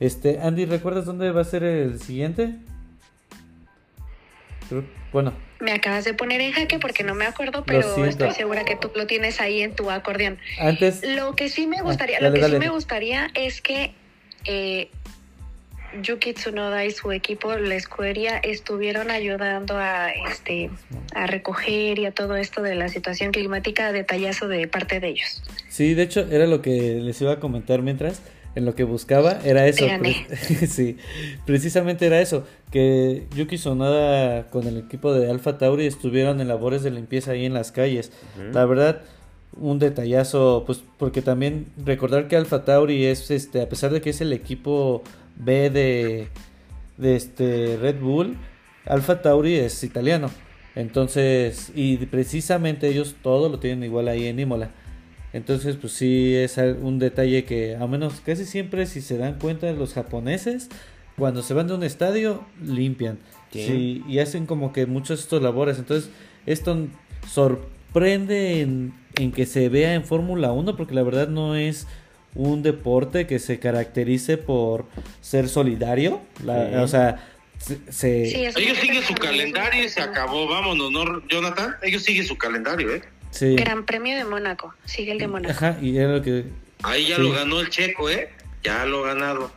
[0.00, 2.54] Este, Andy, ¿recuerdas dónde va a ser el siguiente?
[5.12, 8.74] Bueno, Me acabas de poner en jaque porque no me acuerdo, pero estoy segura que
[8.76, 10.38] tú lo tienes ahí en tu acordeón.
[10.58, 12.54] antes, Lo que sí me gustaría, Ah, dale, lo que dale.
[12.54, 13.92] sí me gustaría es que
[14.46, 14.90] eh,
[16.02, 20.70] Yuki Tsunoda y su equipo, la escudería, estuvieron ayudando a este
[21.14, 25.42] a recoger y a todo esto de la situación climática, detallazo de parte de ellos.
[25.68, 28.22] sí, de hecho era lo que les iba a comentar mientras,
[28.54, 29.86] en lo que buscaba, era eso.
[29.98, 30.36] Pre-
[30.68, 30.96] sí,
[31.44, 36.82] precisamente era eso, que Yuki Sonada con el equipo de Alpha Tauri estuvieron en labores
[36.82, 38.12] de limpieza ahí en las calles.
[38.52, 39.02] La verdad,
[39.56, 44.10] un detallazo, pues porque también recordar que Alpha Tauri es, este, a pesar de que
[44.10, 45.02] es el equipo
[45.36, 46.28] B de,
[46.96, 48.36] de este Red Bull,
[48.86, 50.30] Alpha Tauri es italiano.
[50.74, 54.70] Entonces, y precisamente ellos todo lo tienen igual ahí en Imola.
[55.32, 59.72] Entonces, pues sí es un detalle que, a menos casi siempre, si se dan cuenta
[59.72, 60.68] los japoneses,
[61.16, 63.18] cuando se van de un estadio, limpian.
[63.50, 64.02] Sí.
[64.08, 65.78] Y hacen como que muchos estos labores.
[65.78, 66.10] Entonces,
[66.44, 66.88] esto
[67.28, 71.86] sorprende en, en que se vea en Fórmula 1, porque la verdad no es
[72.34, 74.86] un deporte que se caracterice por
[75.20, 76.20] ser solidario.
[76.44, 76.74] La- Sí.
[76.76, 77.28] O sea,
[77.58, 80.46] se, se- Sí, es Ellos siguen su calendario y se acabó.
[80.48, 81.76] Vámonos, ¿no, Jonathan?
[81.82, 83.02] Ellos siguen su calendario, ¿eh?
[83.30, 83.54] sí.
[83.56, 85.52] Gran Premio de Mónaco, sigue el de Mónaco.
[85.52, 86.44] Ajá, y era lo que
[86.82, 87.22] Ahí ya Sí.
[87.22, 88.28] lo ganó el checo, ¿eh?
[88.62, 89.50] Ya lo ha ganado.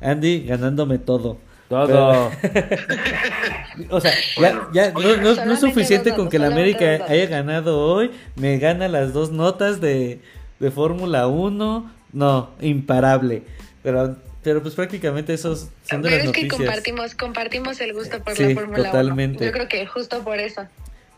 [0.00, 1.38] Andy ganándome todo.
[1.68, 2.30] Todo.
[3.90, 7.26] O sea, Bueno, ya, ya no, no- no es suficiente con que la América haya
[7.26, 10.20] ganado hoy, me gana las dos notas de,
[10.58, 13.42] de Fórmula 1, no, imparable.
[13.82, 16.56] Pero, pero pues prácticamente esos son de Pero las es que noticias.
[16.56, 18.90] compartimos, compartimos el gusto por Sí, la Fórmula 1.
[18.90, 19.44] totalmente.
[19.44, 20.66] Yo creo que justo por eso.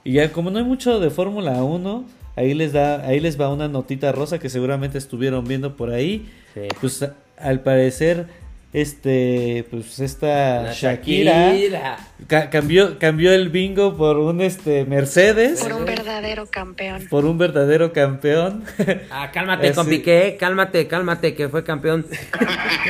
[0.04, 2.04] Y ya como no hay mucho de Fórmula 1,
[2.36, 6.30] ahí les da, ahí les va una notita rosa que seguramente estuvieron viendo por ahí.
[6.54, 6.62] Sí.
[6.80, 7.04] Pues
[7.36, 8.26] al parecer,
[8.72, 11.96] este, pues esta La Shakira, Shakira.
[12.28, 17.06] ca- cambió, cambió el bingo por un este Mercedes, Por un verdadero campeón.
[17.10, 18.62] por un verdadero campeón.
[19.10, 22.06] Ah, cálmate con Así- Piqué, cálmate, cálmate, que fue campeón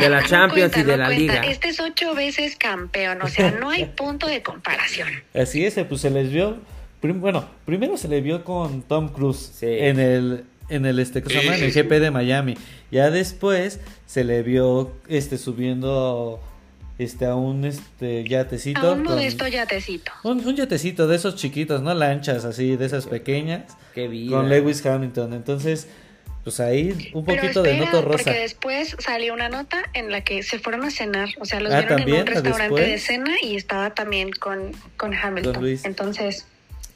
[0.00, 1.18] de la Champions No y de no la cuenta.
[1.20, 1.40] Liga.
[1.46, 5.08] Este es ocho veces campeón, o sea, no hay punto de comparación.
[5.34, 6.58] Así es, pues se les vio,
[7.00, 9.66] prim- bueno, primero se le vio con Tom Cruise Sí.
[9.66, 11.56] en el en el este ¿cómo se llama?
[11.56, 11.72] en el.
[11.72, 12.54] GP de Miami.
[12.91, 16.41] Ya después se le vio este subiendo
[16.99, 20.12] este a un este yatecito A un con- modesto yatecito.
[20.24, 23.62] un, un yatecito de esos chiquitos, no lanchas así de esas pequeñas
[23.95, 24.36] Qué vida.
[24.36, 25.32] con Lewis Hamilton.
[25.32, 25.88] Entonces,
[26.45, 28.24] pues ahí un Pero poquito de espera, noto rosa.
[28.24, 31.72] porque después salió una nota en la que se fueron a cenar, o sea, los
[31.72, 32.20] Ah, vieron en ¿también?
[32.22, 32.86] un restaurante ¿Después?
[32.88, 35.61] de cena y estaba también con, con Hamilton.
[35.62, 35.84] Luis.
[35.84, 36.47] Entonces,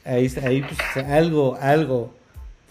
[0.07, 2.15] Ahí ahí pues algo algo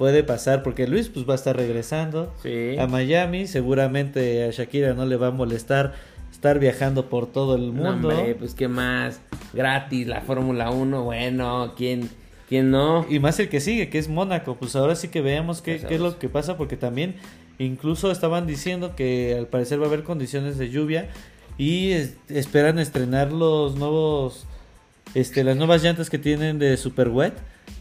[0.04, 2.34] puede pasar porque Luis pues va a estar regresando.
[2.44, 2.76] Sí.
[2.78, 3.48] a Miami.
[3.48, 5.94] Seguramente a Shakira no le va a molestar
[6.30, 8.10] estar viajando por todo el No, mundo.
[8.10, 9.22] hombre, pues qué más.
[9.54, 12.10] Gratis, la Fórmula 1, bueno, ¿quién,
[12.50, 13.06] quién no?
[13.10, 14.56] Y más el que sigue, que es Mónaco.
[14.56, 17.16] Pues ahora sí que veamos qué, qué es lo que pasa, porque también
[17.60, 21.08] incluso estaban diciendo que al parecer va a haber condiciones de lluvia
[21.58, 24.48] y es- esperan estrenar los nuevos
[25.16, 27.36] este, las nuevas llantas que tienen de Super Wet.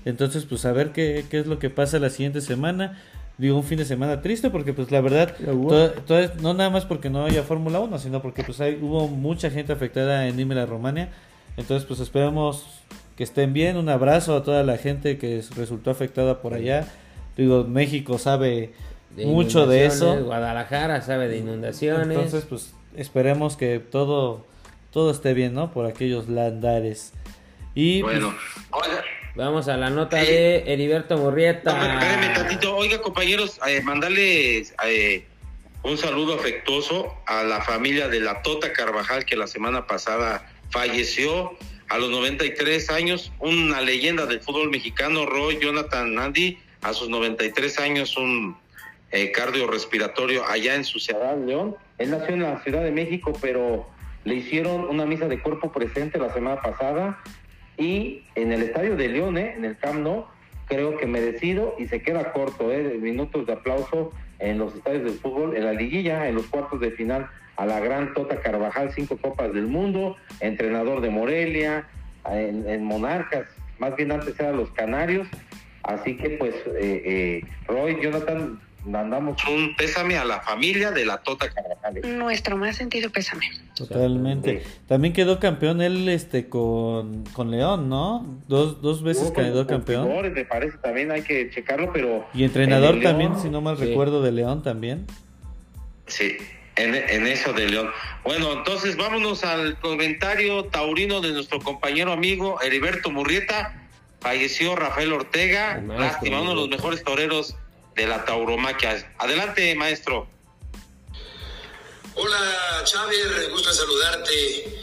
[0.04, 2.98] Entonces, pues a ver qué, qué es lo que pasa la siguiente semana.
[3.38, 6.84] Digo, un fin de semana triste porque, pues la verdad, toda- toda- no nada más
[6.84, 10.66] porque no haya Fórmula 1, sino porque pues hay, hubo mucha gente afectada en Imola,
[10.66, 11.08] Romania.
[11.56, 12.66] Entonces, pues esperamos
[13.16, 13.76] que estén bien.
[13.76, 16.86] Un abrazo a toda la gente que resultó afectada por allá.
[17.36, 18.72] Digo, México sabe
[19.16, 20.24] De mucho de eso.
[20.24, 22.08] Guadalajara sabe de inundaciones.
[22.16, 24.44] Entonces, pues esperemos que todo
[24.92, 25.72] todo esté bien, ¿no?
[25.72, 27.12] Por aquellos landares.
[27.74, 28.34] Y pues, Bueno,
[28.72, 29.02] oiga,
[29.34, 31.70] Vamos a la nota de Heriberto no, Murrieta.
[31.70, 32.76] espérame tantito.
[32.76, 35.24] Oiga, compañeros, eh, mandarle eh,
[35.82, 41.56] un saludo afectuoso a la familia de la Tota Carvajal que la semana pasada falleció
[41.88, 43.32] a los 93 años.
[43.38, 48.58] Una leyenda del fútbol mexicano, Roy Jonathan Nandi, a sus 93 años, un
[49.12, 51.74] eh, cardiorrespiratorio allá en su ciudad, León.
[51.96, 53.88] Él nació en la Ciudad de México, pero
[54.24, 57.18] le hicieron una misa de cuerpo presente la semana pasada
[57.82, 60.06] y en el estadio de León, en el Camp
[60.66, 62.96] creo que merecido y se queda corto, ¿eh?
[63.00, 66.92] minutos de aplauso en los estadios del fútbol, en la liguilla, en los cuartos de
[66.92, 71.88] final a la gran Tota Carvajal, cinco copas del mundo, entrenador de Morelia,
[72.30, 73.46] en, en Monarcas,
[73.80, 75.26] más bien antes eran los Canarios,
[75.82, 81.18] así que pues eh, eh, Roy, Jonathan, mandamos un pésame a la familia de la
[81.18, 81.98] Tota Carvajal.
[81.98, 82.00] ¿eh?
[82.06, 83.46] Nuestro más sentido pésame.
[83.74, 84.62] totalmente.
[84.88, 88.26] También quedó campeón él este con, con León, ¿no?
[88.48, 90.08] Dos, dos veces quedó campeón.
[90.34, 92.26] me parece, también hay que checarlo, pero...
[92.34, 93.84] Y entrenador en el León- también, si no mal Sí.
[93.86, 95.06] recuerdo, de León también.
[96.06, 96.36] Sí,
[96.76, 97.88] en, en eso de León.
[98.24, 103.78] Bueno, entonces vámonos al comentario taurino de nuestro compañero amigo Heriberto Murrieta.
[104.20, 107.56] Falleció Rafael Ortega, lástima, uno de los mejores toreros
[107.94, 109.14] de la tauromaquia.
[109.18, 110.28] Adelante, maestro.
[112.14, 114.78] Hola Chávez, gusto en saludarte.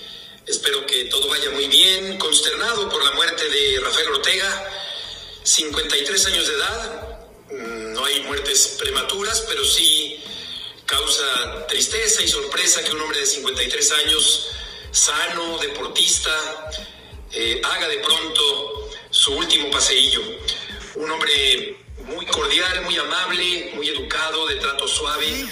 [0.48, 2.18] Espero que todo vaya muy bien.
[2.18, 4.68] Consternado por la muerte de Rafael Ortega,
[5.44, 7.20] 53 años de edad.
[7.52, 10.24] Mm, No hay muertes prematuras, pero sí
[10.86, 14.50] causa tristeza y sorpresa que un hombre de 53 años,
[14.92, 16.32] sano, deportista,
[17.32, 20.22] eh, haga de pronto su último paseillo.
[20.96, 21.78] Un hombre
[22.10, 25.46] muy cordial, muy amable, muy educado, de trato suave,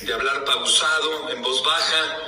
[0.00, 2.18] de hablar pausado, en voz baja,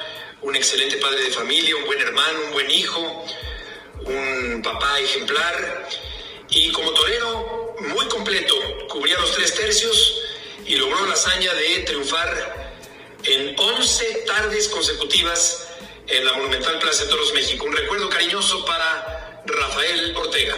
[0.43, 3.25] un excelente padre de familia, un buen hermano, un buen hijo,
[4.05, 5.89] un papá ejemplar
[6.51, 8.55] y como torero muy completo,
[8.89, 10.20] cubría los tres tercios
[10.66, 12.73] y logró la hazaña de triunfar
[13.25, 15.68] en 11 tardes consecutivas
[16.09, 17.64] en la Monumental Plaza de Toros México.
[17.64, 20.57] Un recuerdo cariñoso para Rafael Ortega.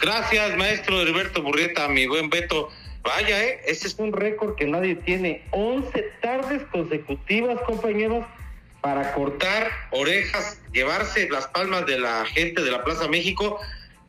[0.00, 2.70] Gracias, maestro Heriberto Murrieta, mi buen Beto.
[3.02, 3.60] Vaya, ¿eh?
[3.66, 5.42] ese es un récord que nadie tiene.
[5.52, 8.26] 11 tardes consecutivas, compañeros,
[8.80, 13.58] para cortar orejas, llevarse las palmas de la gente de la Plaza México.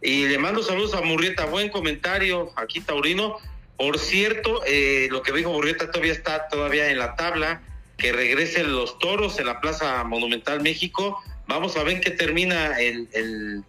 [0.02, 1.46] Y le mando saludos a Murrieta.
[1.46, 3.38] Buen comentario aquí, Taurino.
[3.78, 7.62] Por cierto, eh, lo que dijo Murrieta todavía está todavía en la tabla.
[7.98, 11.22] Que regresen los toros en la Plaza Monumental México.
[11.48, 13.64] Vamos a ver qué termina el-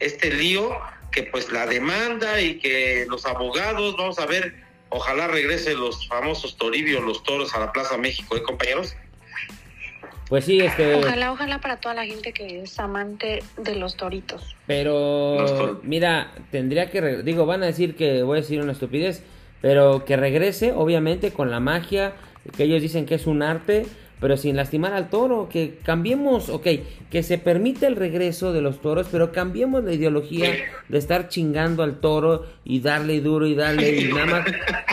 [0.00, 0.76] este lío.
[1.16, 4.54] Que pues la demanda y que los abogados, vamos a ver,
[4.90, 8.94] ojalá regresen los famosos Toribio, los toros a la Plaza México, ¿eh, compañeros?
[10.28, 10.96] Pues sí, este.
[10.96, 14.54] Ojalá, ojalá para toda la gente que es amante de los toritos.
[14.66, 17.00] Pero, mira, tendría que.
[17.00, 19.22] re- Digo, van a decir que voy a decir una estupidez.
[19.62, 22.12] Pero que regrese, obviamente, con la magia.
[22.56, 23.86] Que ellos dicen que es un arte.
[24.20, 25.48] Pero sin lastimar al toro.
[25.48, 26.66] Que cambiemos, ok.
[27.10, 29.08] Que se permite el regreso de los toros.
[29.10, 30.54] Pero cambiemos la ideología
[30.88, 32.46] de estar chingando al toro.
[32.64, 34.00] Y darle y duro y darle.
[34.00, 34.46] Y nada más.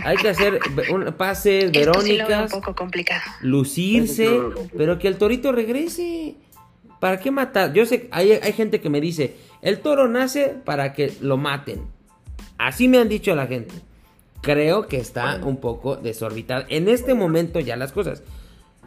[0.04, 0.60] Hay que hacer
[0.92, 3.22] un, pases, Esto sí un verónicas poco complicado.
[3.42, 4.30] lucirse,
[4.78, 6.36] pero que el torito regrese.
[7.00, 7.74] ¿Para qué matar?
[7.74, 11.82] Yo sé, hay, hay gente que me dice, el toro nace para que lo maten.
[12.58, 13.76] Así me han dicho la gente.
[14.42, 16.66] Creo que está un poco desorbitada.
[16.70, 18.24] En este momento ya las cosas.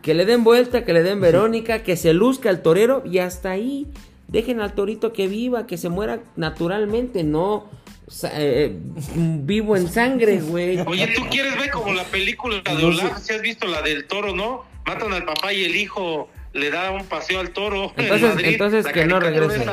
[0.02, 3.50] Que le den vuelta, que le den Verónica, que se luzca el torero y hasta
[3.50, 3.86] ahí.
[4.28, 7.68] Dejen al torito que viva, que se muera naturalmente, no
[8.08, 8.76] sa- eh,
[9.16, 10.78] vivo en sangre, güey.
[10.86, 13.18] Oye, ¿tú quieres ver como la película de Olaf?
[13.22, 14.64] Si has visto la del toro, ¿no?
[14.86, 17.92] Matan al papá y el hijo le da un paseo al toro.
[17.96, 19.64] en Entonces- Madrid, entonces que no regrese.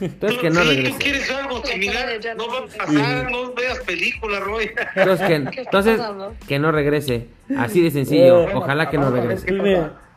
[0.00, 0.90] Entonces que no sí, regrese.
[0.92, 4.70] tú quieres algo La similar, no va a pasar, no veas películas, Roy.
[4.96, 6.00] Entonces, que, ¿Qué está entonces,
[6.48, 7.26] que no regrese.
[7.58, 8.48] Así de sencillo.
[8.48, 9.52] Eh, Ojalá que no regrese.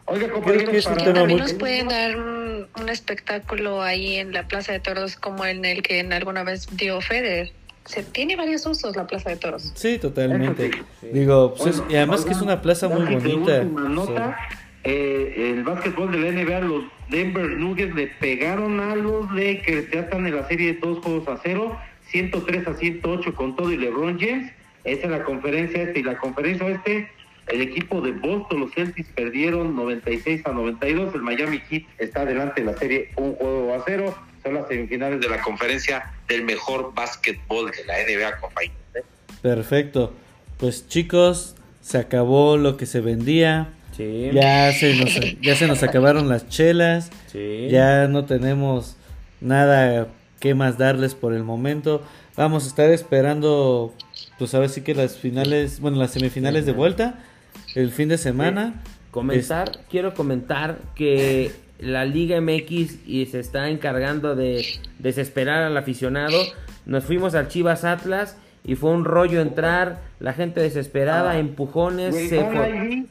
[0.10, 3.82] Oiga, compañeros, que es un para- tema También muy- nos pueden dar un, un espectáculo
[3.82, 7.52] ahí en la Plaza de Toros como en el que en alguna vez dio Federer.
[7.84, 9.72] Se tiene varios usos la Plaza de Toros.
[9.76, 10.72] Sí, totalmente.
[11.02, 11.08] Sí.
[11.12, 13.60] Digo, pues es- Bueno, y además que es una plaza muy bonita.
[13.62, 14.38] última o nota, sea,
[14.90, 20.00] eh, el básquetbol de la NBA, los Denver Nuggets le pegaron a los Lakers, ya
[20.00, 21.78] están en la serie dos juegos a cero,
[22.10, 24.50] 103 a 108 con todo y LeBron James.
[24.86, 27.12] Esa es la conferencia este y la conferencia este.
[27.48, 31.16] El equipo de Boston, los Celtics perdieron 96 a 92.
[31.16, 34.16] El Miami Heat está adelante en la serie un juego a cero.
[34.42, 38.78] Son las semifinales de la conferencia del mejor básquetbol de la NBA, compañeros.
[38.96, 39.04] ¿eh?
[39.42, 40.14] Perfecto.
[40.58, 43.74] Pues chicos, se acabó lo que se vendía.
[43.98, 44.30] Sí.
[44.32, 47.10] Ya se nos, ya se nos acabaron las chelas.
[47.32, 47.68] Sí.
[47.70, 48.96] Ya no tenemos
[49.42, 50.08] nada
[50.40, 52.04] que más darles por el momento.
[52.36, 53.94] Vamos a estar esperando,
[54.38, 57.20] pues a ver si que las finales, bueno, las semifinales de vuelta,
[57.74, 58.84] el fin de semana.
[59.10, 64.64] Comentar, quiero comentar que la Liga MX y se está encargando de
[65.00, 66.38] desesperar al aficionado.
[66.86, 72.20] Nos fuimos al Chivas Atlas y fue un rollo entrar, la gente desesperada, empujones, Y
[72.20, 73.06] el se, ID,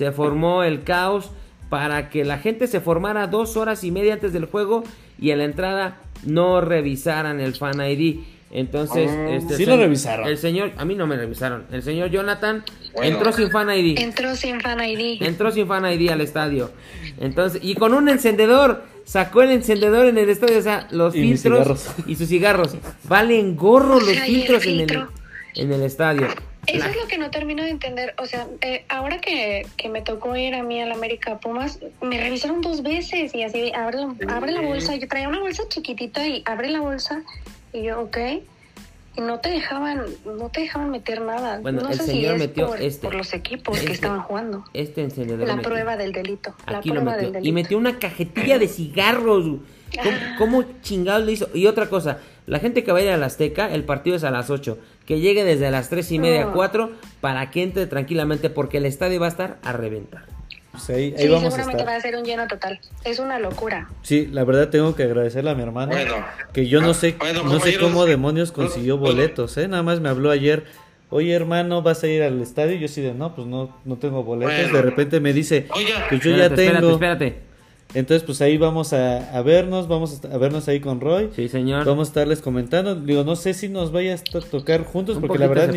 [0.00, 1.30] se formó el caos
[1.68, 4.82] para que la gente se formara dos horas y media antes del juego
[5.20, 8.20] y en la entrada no revisaran el Fan ID.
[8.50, 9.30] Entonces, Ah.
[9.32, 10.26] este, Sí el lo revisaron.
[10.26, 11.66] El señor, a mí no me revisaron.
[11.70, 13.08] El señor Jonathan Bueno.
[13.18, 13.98] entró sin Fan ID.
[14.00, 15.22] Entró sin fan ID.
[15.22, 16.70] Entró sin fan ID al estadio.
[17.20, 18.82] Entonces, y con un encendedor.
[19.04, 20.58] Sacó el encendedor en el estadio.
[20.58, 22.74] O sea, los Y filtros y sus cigarros.
[23.04, 25.04] Valen gorro los Ay, el filtros en el,
[25.56, 26.26] en el estadio.
[26.70, 28.14] Eso La- es lo que no termino de entender.
[28.18, 32.20] O sea, eh, ahora que, que me tocó ir a mí al América Pumas, me
[32.20, 34.94] revisaron dos veces y así, abre, la- abre la bolsa.
[34.96, 37.22] Yo traía una bolsa chiquitita y abre la bolsa
[37.72, 38.16] y yo, ok.
[39.16, 41.58] Y no te dejaban, no te dejaban meter nada.
[41.60, 43.02] Bueno, no el sé si señor es metió por, este.
[43.06, 43.86] por los equipos Este.
[43.88, 44.64] que estaban jugando.
[44.72, 45.48] Este encendedor.
[45.48, 45.68] La metió.
[45.70, 46.54] prueba del delito.
[46.68, 47.16] La lo prueba metió.
[47.22, 47.48] del delito.
[47.48, 49.44] Y metió una cajetilla de cigarros.
[49.44, 50.34] ¿Cómo, Ah.
[50.38, 51.48] cómo chingados lo hizo?
[51.52, 52.18] Y otra cosa,
[52.50, 54.76] la gente que va a ir a la Azteca, el partido es a las 8.
[55.06, 56.52] Que llegue desde las 3 y media, No.
[56.52, 56.90] 4,
[57.20, 60.24] para que entre tranquilamente, porque el estadio va a estar a reventar.
[60.72, 62.78] Pues ahí, ahí Sí, vamos a seguramente va a ser un lleno total.
[63.04, 63.88] Es una locura.
[64.02, 65.92] Sí, la verdad tengo que agradecerle a mi hermano.
[65.92, 66.14] Bueno.
[66.52, 69.66] que yo no sé, Bueno, no sé compañeros, cómo demonios consiguió boletos, ¿eh?
[69.66, 70.64] Nada más me habló ayer.
[71.12, 72.76] Oye, hermano, ¿vas a ir al estadio?
[72.76, 74.54] Yo sí de, no, pues no, no tengo boletos.
[74.54, 74.76] Bueno.
[74.76, 76.06] De repente me dice, Oiga.
[76.08, 76.90] pues yo ya tengo.
[76.92, 77.49] Espérate, espérate.
[77.92, 81.30] Entonces, pues ahí vamos a, a vernos, vamos a, vernos ahí con Roy.
[81.34, 81.84] Sí, señor.
[81.84, 82.94] Vamos a estarles comentando.
[82.94, 85.72] Digo, no sé si nos vaya a to- tocar juntos, Un porque la verdad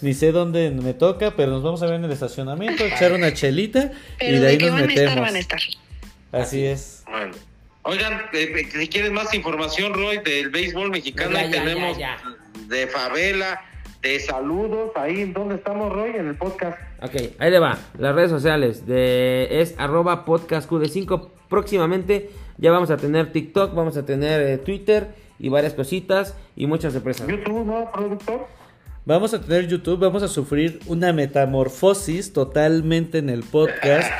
[0.00, 3.34] ni, sé dónde me toca, pero nos vamos a ver en el estacionamiento, echar una
[3.34, 5.10] chelita Pero y de de, ahí que nos van a metemos.
[5.10, 5.60] estar, van a estar.
[6.32, 7.04] Así es.
[7.10, 7.32] Bueno.
[7.82, 12.16] Oigan, eh, eh, si quieren más información, Roy, del béisbol mexicano, Ya, ahí tenemos ya,
[12.68, 13.60] de favela,
[14.02, 16.78] de saludos, ahí donde estamos, Roy, en el podcast.
[17.02, 17.78] Ok, ahí le va.
[17.98, 21.30] Las redes sociales de es arroba podcast QD5.
[21.48, 26.66] Próximamente ya vamos a tener TikTok, vamos a tener eh, Twitter y varias cositas y
[26.66, 27.26] muchas sorpresas.
[27.28, 28.46] YouTube, ¿no, productor?
[29.04, 34.10] Vamos a tener YouTube, vamos a sufrir una metamorfosis totalmente en el podcast.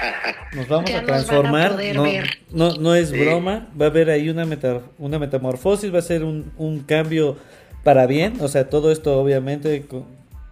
[0.54, 1.70] Nos vamos Ya a nos van a transformar.
[1.72, 2.24] poder no, ver.
[2.50, 3.18] no, no es Sí.
[3.20, 3.68] broma.
[3.78, 7.36] Va a haber ahí una, meta- una metamorfosis, va a ser un, un cambio
[7.84, 8.38] para bien.
[8.40, 9.84] O sea, todo esto obviamente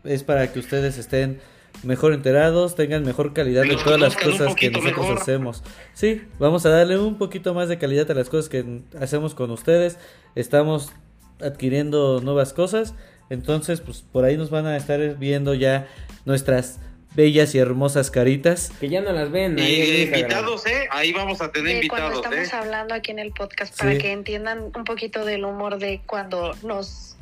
[0.04, 1.38] es para que ustedes estén
[1.82, 5.18] mejor enterados, tengan mejor calidad de todas las cosas que nosotros mejor.
[5.18, 5.62] hacemos.
[5.94, 9.50] Sí, vamos a darle un poquito más de calidad a las cosas que hacemos con
[9.50, 9.98] ustedes.
[10.34, 10.92] Estamos
[11.40, 12.94] adquiriendo nuevas cosas.
[13.30, 15.88] Entonces, pues por ahí nos van a estar viendo ya
[16.24, 16.78] nuestras
[17.14, 18.70] bellas y hermosas caritas.
[18.78, 19.58] Que ya no las ven.
[19.58, 20.86] Y ahí eh, invitados, ¿eh?
[20.90, 22.66] Ahí vamos a tener de cuando invitados, estamos ¿eh?
[22.68, 23.98] hablando aquí en el podcast para Sí.
[23.98, 27.15] que entiendan un poquito del humor de cuando nos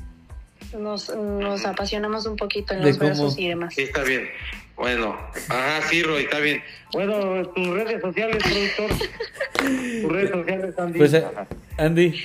[0.79, 3.75] nos, nos apasionamos un poquito en De los cómo- versos y demás.
[3.75, 4.29] Sí, está bien.
[4.77, 5.17] Bueno,
[5.49, 6.63] ajá, sí, Roy, está bien.
[6.93, 9.09] Bueno, tus redes sociales, productor.
[10.03, 10.99] tus redes sociales, Andy.
[10.99, 11.25] Pues, eh.
[11.79, 12.23] Andy,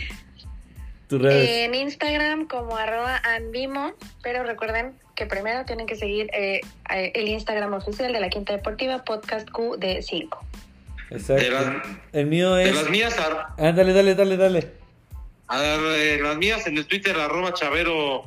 [1.07, 1.47] tus redes.
[1.49, 6.61] En Instagram como arroba anvimo, pero recuerden que primero tienen que seguir eh,
[6.91, 10.29] eh, el Instagram oficial de la Quinta Deportiva, podcast QD5.
[11.11, 11.43] Exacto.
[11.43, 11.75] de las-
[12.13, 12.75] El mío De es.
[12.75, 13.15] las mías,
[13.57, 14.71] Ándale, dale, dale, dale.
[15.49, 18.23] A ver, eh, las mías en el Twitter, arroba Chavero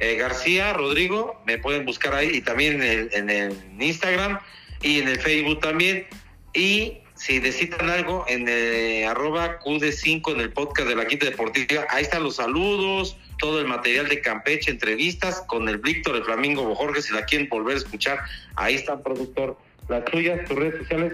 [0.00, 4.40] eh, García Rodrigo, me pueden buscar ahí y también en el, en el Instagram
[4.80, 6.06] y en el Facebook también.
[6.54, 11.86] Y si necesitan algo, en eh, arroba QD5 en el podcast de la Quinta Deportiva,
[11.90, 16.64] ahí están los saludos, todo el material de Campeche, entrevistas con el Víctor, el Flamingo
[16.64, 18.18] Bojorge, si la quieren volver a escuchar,
[18.56, 19.58] ahí está, productor.
[19.88, 21.12] Las tuyas, tus redes sociales.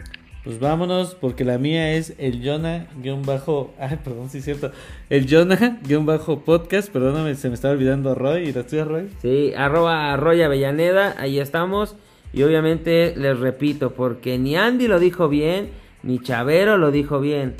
[0.49, 3.75] Pues vámonos, porque la mía es el Jonah guion bajo.
[3.79, 4.73] Ay, perdón, sí es cierto.
[5.11, 6.91] El Jonah guion bajo podcast.
[6.91, 8.49] Perdóname, se me estaba olvidando Roy.
[8.49, 9.11] ¿Y las tuyas, Roy?
[9.21, 11.97] Sí, arroba Roy Avellaneda, ahí estamos.
[12.33, 15.69] Y obviamente les repito, porque ni Andy lo dijo bien,
[16.03, 17.55] ni Chavero lo dijo bien.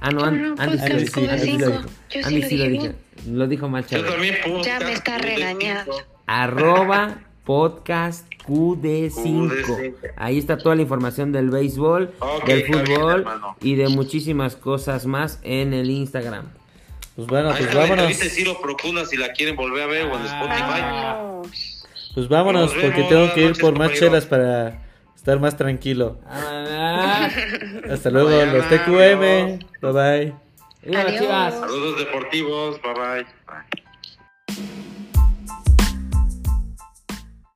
[0.00, 1.28] Ah, no, No, Andy, Andy podcast sí, QD5.
[1.28, 1.82] Andy sí lo dijo.
[2.08, 2.94] Yo sí Andy lo sí lo dije dijo.
[3.30, 4.62] Lo dijo mal Yo Chavero.
[4.62, 5.20] Ya me está QD5.
[5.20, 5.92] regañando.
[6.26, 9.12] Arroba podcast QD5.
[9.14, 9.94] QD5.
[10.16, 12.12] Ahí está toda la información del béisbol,
[12.46, 13.26] del bien, fútbol
[13.60, 16.46] y de muchísimas cosas más en el Instagram.
[17.16, 18.12] Pues bueno, Ahí pues vámonos.
[18.14, 20.60] Ciro Procuna si la quieren volver a ver o en Spotify.
[20.60, 21.86] Vámonos.
[22.14, 24.82] Pues vámonos vemos, porque tengo que ir por más chelas para
[25.14, 26.18] estar más tranquilo.
[26.26, 27.28] Ah,
[27.90, 28.88] Hasta luego, los TQM.
[29.22, 29.58] adiós.
[29.82, 30.34] Bye bye.
[30.82, 31.60] ¡Viva las Adiós.
[31.60, 32.80] Saludos deportivos.
[32.82, 33.24] Bye bye.
[33.46, 33.82] Bye.